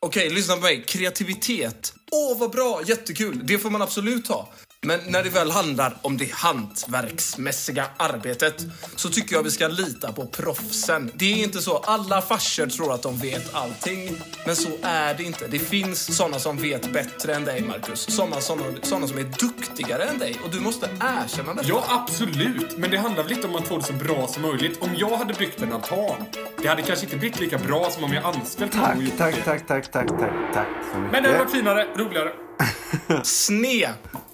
Okej, 0.00 0.30
lyssna 0.30 0.54
på 0.54 0.60
mig. 0.60 0.84
Kreativitet. 0.86 1.94
Åh, 2.10 2.38
vad 2.38 2.50
bra. 2.50 2.80
Jättekul. 2.86 3.40
Det 3.46 3.58
får 3.58 3.70
man 3.70 3.82
absolut 3.82 4.28
ha. 4.28 4.48
Men 4.86 5.00
när 5.06 5.22
det 5.22 5.30
väl 5.30 5.50
handlar 5.50 5.96
om 6.02 6.16
det 6.16 6.32
hantverksmässiga 6.32 7.86
arbetet 7.96 8.66
så 8.96 9.08
tycker 9.08 9.36
jag 9.36 9.42
vi 9.42 9.50
ska 9.50 9.68
lita 9.68 10.12
på 10.12 10.26
proffsen. 10.26 11.10
Det 11.14 11.32
är 11.32 11.44
inte 11.44 11.58
så. 11.60 11.76
Alla 11.76 12.22
farsor 12.22 12.66
tror 12.66 12.94
att 12.94 13.02
de 13.02 13.18
vet 13.18 13.54
allting. 13.54 14.16
Men 14.46 14.56
så 14.56 14.68
är 14.82 15.14
det 15.14 15.22
inte. 15.22 15.46
Det 15.48 15.58
finns 15.58 16.16
såna 16.16 16.38
som 16.38 16.56
vet 16.56 16.92
bättre 16.92 17.34
än 17.34 17.44
dig, 17.44 17.62
Marcus. 17.62 18.00
Såna, 18.16 18.40
såna, 18.40 18.62
såna 18.82 19.06
som 19.08 19.18
är 19.18 19.22
duktigare 19.24 20.04
än 20.04 20.18
dig. 20.18 20.36
Och 20.44 20.50
du 20.50 20.60
måste 20.60 20.88
erkänna 21.00 21.54
det. 21.54 21.62
Ja, 21.64 21.84
absolut. 21.88 22.78
Men 22.78 22.90
det 22.90 22.98
handlar 22.98 23.22
väl 23.22 23.32
lite 23.36 23.46
om 23.48 23.56
att 23.56 23.68
få 23.68 23.76
det 23.78 23.84
så 23.84 23.92
bra 23.92 24.26
som 24.28 24.42
möjligt. 24.42 24.82
Om 24.82 24.94
jag 24.96 25.16
hade 25.16 25.34
byggt 25.34 25.62
en 25.62 25.72
altan, 25.72 26.24
det 26.62 26.68
hade 26.68 26.82
kanske 26.82 27.06
inte 27.06 27.16
blivit 27.16 27.40
lika 27.40 27.58
bra 27.58 27.90
som 27.90 28.04
om 28.04 28.12
jag 28.12 28.24
anställt 28.24 28.74
någon 28.74 28.84
och 28.84 28.88
Tack, 28.88 29.00
gjort 29.02 29.18
tack, 29.18 29.34
det. 29.34 29.42
tack, 29.42 29.66
tack, 29.66 29.92
tack, 29.92 30.08
tack, 30.08 30.32
tack 30.54 30.66
mycket. 30.96 31.12
Men 31.12 31.22
det 31.22 31.28
hade 31.28 31.38
varit 31.38 31.50
finare, 31.52 31.86
roligare. 31.96 32.32
Sne 33.24 33.88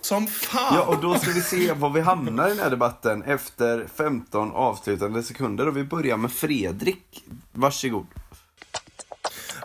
som 0.04 0.26
fan. 0.26 0.74
Ja, 0.74 0.82
och 0.82 1.00
då 1.00 1.18
ska 1.18 1.30
vi 1.30 1.42
se 1.42 1.72
var 1.72 1.90
vi 1.90 2.00
hamnar 2.00 2.46
i 2.46 2.50
den 2.50 2.58
här 2.58 2.70
debatten 2.70 3.22
efter 3.22 3.86
15 3.96 4.52
avslutande 4.52 5.22
sekunder. 5.22 5.68
Och 5.68 5.76
vi 5.76 5.84
börjar 5.84 6.16
med 6.16 6.32
Fredrik. 6.32 7.24
Varsågod. 7.52 8.06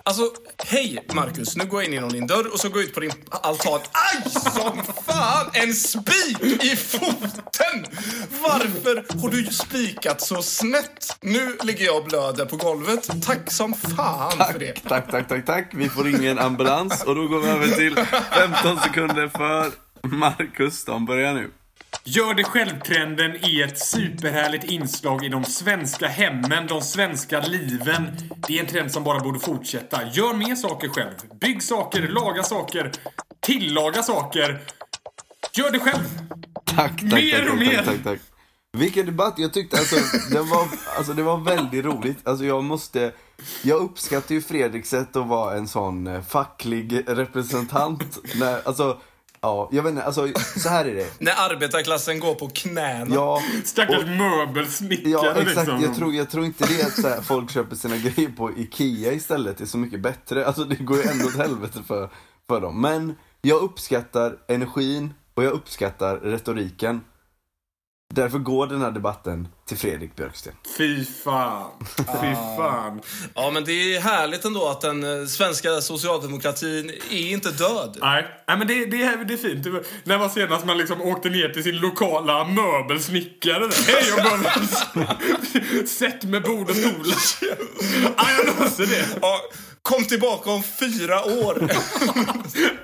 Alltså, 0.04 0.24
hej 0.58 1.06
Marcus. 1.14 1.56
Nu 1.56 1.66
går 1.66 1.82
jag 1.82 1.88
in 1.88 1.94
genom 1.94 2.10
din 2.10 2.28
dörr 2.28 2.54
och 2.54 2.60
så 2.60 2.70
går 2.70 2.82
jag 2.82 2.88
ut 2.88 2.94
på 2.94 3.00
din 3.00 3.12
altan. 3.30 3.80
Aj, 3.92 4.32
som 4.32 4.84
fan! 5.06 5.50
En 5.54 5.74
spik 5.74 6.64
i 6.64 6.76
foten! 6.76 7.86
Varför 8.42 9.22
har 9.22 9.30
du 9.30 9.44
spikat 9.46 10.22
så 10.22 10.42
snett? 10.42 11.18
Nu 11.22 11.58
ligger 11.64 11.86
jag 11.86 11.98
och 11.98 12.06
blöder 12.06 12.46
på 12.46 12.58
golvet. 12.58 13.10
Tack 13.26 13.52
som 13.52 13.74
fan 13.74 14.52
för 14.52 14.60
det. 14.60 14.74
Tack, 14.74 15.12
tack, 15.12 15.28
tack, 15.28 15.46
tack. 15.46 15.72
Vi 15.74 15.90
får 15.90 16.08
ingen 16.08 16.40
ambulans. 16.40 17.04
Och 17.04 17.16
då 17.16 17.28
går 17.28 17.40
vi 17.40 17.48
över 17.48 17.68
till 17.68 17.96
15 17.96 18.78
sekunder 18.78 19.28
för 19.28 19.89
Marcus. 20.12 20.86
De 20.86 21.06
börjar 21.06 21.34
nu. 21.34 21.52
Gör 22.04 22.34
det 22.34 22.44
själv-trenden 22.44 23.36
är 23.36 23.64
ett 23.64 23.80
superhärligt 23.80 24.64
inslag 24.64 25.26
i 25.26 25.30
de 25.30 25.44
svenska 25.44 26.08
hemmen, 26.08 26.68
de 26.68 26.82
svenska 26.82 27.42
liven. 27.42 28.08
Det 28.48 28.58
är 28.58 28.60
en 28.60 28.68
trend 28.68 28.92
som 28.92 29.04
bara 29.04 29.20
borde 29.20 29.40
fortsätta. 29.40 30.08
Gör 30.08 30.34
mer 30.34 30.56
saker 30.56 30.88
själv. 30.88 31.14
Bygg 31.42 31.64
saker, 31.64 32.08
laga 32.08 32.44
saker, 32.44 32.92
tillaga 33.40 34.04
saker. 34.04 34.60
Gör 35.54 35.72
det 35.72 35.80
själv. 35.80 36.04
Tack, 36.66 36.76
tack, 36.76 37.02
Mer 37.02 37.32
tack, 37.40 37.42
och 37.42 37.50
tack, 37.50 37.60
mer. 37.60 37.76
tack, 37.76 37.86
tack, 37.86 38.04
tack. 38.04 38.20
Vilken 38.78 39.06
debatt. 39.06 39.34
Jag 39.38 39.54
tyckte 39.54 39.78
alltså, 39.78 39.96
det 40.32 40.42
var, 40.42 40.68
alltså, 40.98 41.14
det 41.14 41.24
var 41.24 41.38
väldigt 41.38 41.86
roligt. 41.86 42.28
Alltså 42.28 42.46
jag 42.46 42.64
måste, 42.64 43.12
jag 43.64 43.82
uppskattar 43.82 44.36
ju 44.36 44.42
Fredriks 44.42 44.90
sätt 44.90 45.16
att 45.16 45.28
vara 45.28 45.58
en 45.58 45.68
sån 45.68 46.08
eh, 46.08 46.22
facklig 46.22 47.04
representant. 47.08 48.18
När, 48.36 48.68
alltså, 48.68 48.98
Ja, 49.42 49.70
jag 49.72 49.84
vet 49.84 49.90
inte, 49.90 50.04
alltså 50.04 50.28
så 50.58 50.70
här 50.70 50.86
är 50.86 50.96
det. 50.96 51.08
När 51.20 51.52
arbetarklassen 51.52 52.20
går 52.20 52.36
på 52.36 52.50
knäna. 52.50 53.16
Ja, 53.16 53.42
Stackars 53.66 54.06
möbelsnickare 54.06 55.10
Ja, 55.10 55.36
exakt. 55.36 55.58
liksom. 55.58 55.82
Jag 55.82 55.96
tror, 55.96 56.14
jag 56.14 56.30
tror 56.30 56.46
inte 56.46 56.66
det 56.68 56.84
att 56.84 57.02
så 57.02 57.08
här, 57.08 57.22
folk 57.22 57.52
köper 57.52 57.76
sina 57.76 57.98
grejer 57.98 58.30
på 58.30 58.52
Ikea 58.58 59.12
istället 59.14 59.62
är 59.62 59.66
så 59.66 59.78
mycket 59.78 60.00
bättre. 60.00 60.46
Alltså 60.46 60.64
det 60.64 60.76
går 60.76 60.98
ju 60.98 61.04
ändå 61.04 61.26
åt 61.26 61.38
helvete 61.38 61.80
för, 61.88 62.10
för 62.48 62.62
dem. 62.62 62.82
Men 62.82 63.16
jag 63.42 63.62
uppskattar 63.62 64.36
energin 64.48 65.14
och 65.34 65.44
jag 65.44 65.54
uppskattar 65.54 66.18
retoriken. 66.18 67.02
Därför 68.14 68.40
går 68.40 68.68
den 68.68 68.82
här 68.82 68.92
debatten 68.92 69.48
till 69.68 69.78
Fredrik 69.78 70.16
Björksten. 70.16 70.54
Fy 70.78 71.06
fan. 71.06 71.72
Fy 71.98 72.36
fan. 72.58 73.02
Ja, 73.36 73.52
men 73.52 73.64
det 73.66 73.96
är 73.96 74.02
härligt 74.02 74.46
ändå 74.46 74.68
att 74.68 74.82
den 74.82 75.22
eh, 75.22 75.26
svenska 75.26 75.82
socialdemokratin 75.82 76.92
är 77.12 77.32
inte 77.32 77.52
död. 77.52 77.98
Nej, 78.02 78.26
Nej 78.48 78.58
men 78.58 78.68
det, 78.68 78.86
det, 78.86 79.04
är, 79.04 79.18
det 79.26 79.34
är 79.34 79.38
fint. 79.38 79.64
Det 79.64 79.70
var, 79.70 79.84
när 80.04 80.18
var 80.18 80.30
senast 80.30 80.66
man 80.66 80.78
liksom 80.78 81.02
åkte 81.02 81.30
ner 81.30 81.50
till 81.50 81.64
sin 81.64 81.78
lokala 81.78 82.44
möbelsnickare? 82.44 83.70
Hej 83.88 84.04
jag 84.10 84.18
behöver 84.24 85.88
Sätt 85.88 86.24
med 86.24 86.44
bord 86.44 86.70
och 86.70 86.76
stolar. 86.76 87.18
Ja, 88.18 88.26
jag 88.38 88.46
löser 88.46 88.86
det. 88.86 89.06
Ja, 89.22 89.40
kom 89.82 90.04
tillbaka 90.04 90.52
om 90.52 90.64
fyra 90.64 91.24
år. 91.26 91.70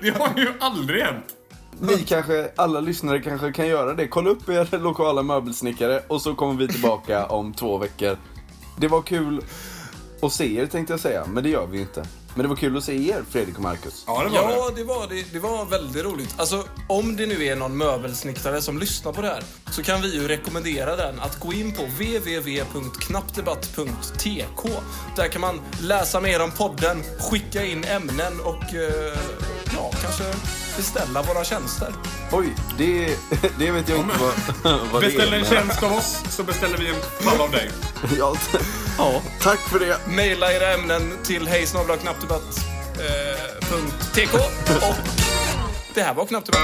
Det 0.00 0.10
har 0.10 0.32
ju 0.36 0.52
aldrig 0.60 1.02
hänt. 1.02 1.24
Ni 1.80 1.98
kanske, 1.98 2.50
alla 2.56 2.80
lyssnare 2.80 3.20
kanske 3.20 3.52
kan 3.52 3.66
göra 3.66 3.94
det. 3.94 4.08
Kolla 4.08 4.30
upp 4.30 4.48
er 4.48 4.78
lokala 4.78 5.22
möbelsnickare 5.22 6.02
och 6.08 6.22
så 6.22 6.34
kommer 6.34 6.54
vi 6.54 6.68
tillbaka 6.68 7.26
om 7.26 7.54
två 7.54 7.78
veckor. 7.78 8.16
Det 8.76 8.88
var 8.88 9.02
kul 9.02 9.44
att 10.22 10.32
se 10.32 10.56
er 10.56 10.66
tänkte 10.66 10.92
jag 10.92 11.00
säga, 11.00 11.26
men 11.26 11.44
det 11.44 11.50
gör 11.50 11.66
vi 11.66 11.80
inte. 11.80 12.06
Men 12.34 12.42
det 12.42 12.48
var 12.48 12.56
kul 12.56 12.76
att 12.76 12.84
se 12.84 13.08
er, 13.10 13.22
Fredrik 13.30 13.56
och 13.56 13.62
Marcus. 13.62 14.04
Ja, 14.06 14.24
det 14.24 14.28
var 14.30 14.50
Ja, 14.50 14.70
det 14.76 14.84
var, 14.84 15.06
det, 15.08 15.32
det 15.32 15.38
var 15.38 15.64
väldigt 15.64 16.04
roligt. 16.04 16.34
Alltså, 16.36 16.64
om 16.88 17.16
det 17.16 17.26
nu 17.26 17.44
är 17.44 17.56
någon 17.56 17.76
möbelsnickare 17.76 18.62
som 18.62 18.78
lyssnar 18.78 19.12
på 19.12 19.22
det 19.22 19.28
här 19.28 19.42
så 19.70 19.82
kan 19.82 20.02
vi 20.02 20.14
ju 20.14 20.28
rekommendera 20.28 20.96
den 20.96 21.20
att 21.20 21.40
gå 21.40 21.52
in 21.52 21.72
på 21.72 21.82
www.knappdebatt.tk. 21.82 24.68
Där 25.16 25.28
kan 25.28 25.40
man 25.40 25.60
läsa 25.80 26.20
mer 26.20 26.42
om 26.42 26.50
podden, 26.50 27.02
skicka 27.18 27.64
in 27.64 27.84
ämnen 27.84 28.40
och 28.44 28.74
eh, 28.74 29.18
ja, 29.76 29.90
kanske 30.02 30.24
beställa 30.76 31.22
våra 31.22 31.44
tjänster. 31.44 31.94
Oj, 32.32 32.54
det, 32.78 33.06
det 33.58 33.70
vet 33.70 33.88
jag 33.88 33.98
inte 33.98 34.14
vad, 34.18 34.32
vad 34.92 35.02
det 35.02 35.06
är. 35.06 35.10
Beställ 35.10 35.32
en 35.32 35.44
tjänst 35.44 35.82
av 35.82 35.92
oss 35.92 36.22
så 36.30 36.42
beställer 36.42 36.78
vi 36.78 36.88
en 36.88 36.94
pall 37.24 37.40
av 37.40 37.50
dig. 37.50 37.70
Ja, 38.18 38.34
ja, 38.98 39.22
tack 39.40 39.58
för 39.58 39.78
det. 39.78 39.98
Maila 40.08 40.52
era 40.52 40.74
ämnen 40.74 41.18
till 41.24 41.48
hejsnabelaknappdebatt.tk 41.48 44.34
och 44.34 44.94
det 45.94 46.02
här 46.02 46.14
var 46.14 46.26
Knappdebatt. 46.26 46.62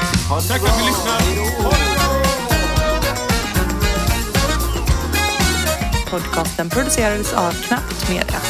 Tack 0.48 0.60
bra. 0.60 0.68
för 0.68 0.68
att 0.68 0.78
ni 0.80 0.86
lyssnar. 0.86 1.22
Podcasten 6.10 6.70
producerades 6.70 7.32
av 7.32 7.52
Knappt 7.52 8.08
Media. 8.08 8.40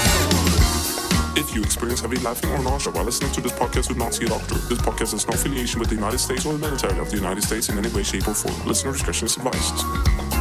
You 1.52 1.62
experience 1.62 2.00
heavy 2.00 2.16
laughing 2.20 2.50
or 2.50 2.62
nausea 2.62 2.92
while 2.94 3.04
listening 3.04 3.30
to 3.32 3.42
this 3.42 3.52
podcast 3.52 3.88
with 3.90 3.98
Nazi 3.98 4.24
doctor, 4.24 4.54
this 4.54 4.80
podcast 4.80 5.12
has 5.12 5.26
no 5.28 5.34
affiliation 5.34 5.80
with 5.80 5.90
the 5.90 5.96
United 5.96 6.18
States 6.18 6.46
or 6.46 6.54
the 6.54 6.58
military 6.58 6.98
of 6.98 7.10
the 7.10 7.16
United 7.16 7.44
States 7.44 7.68
in 7.68 7.76
any 7.76 7.90
way, 7.90 8.02
shape, 8.02 8.26
or 8.26 8.32
form. 8.32 8.66
Listener 8.66 8.92
discretion 8.92 9.26
is 9.26 9.36
advised. 9.36 10.31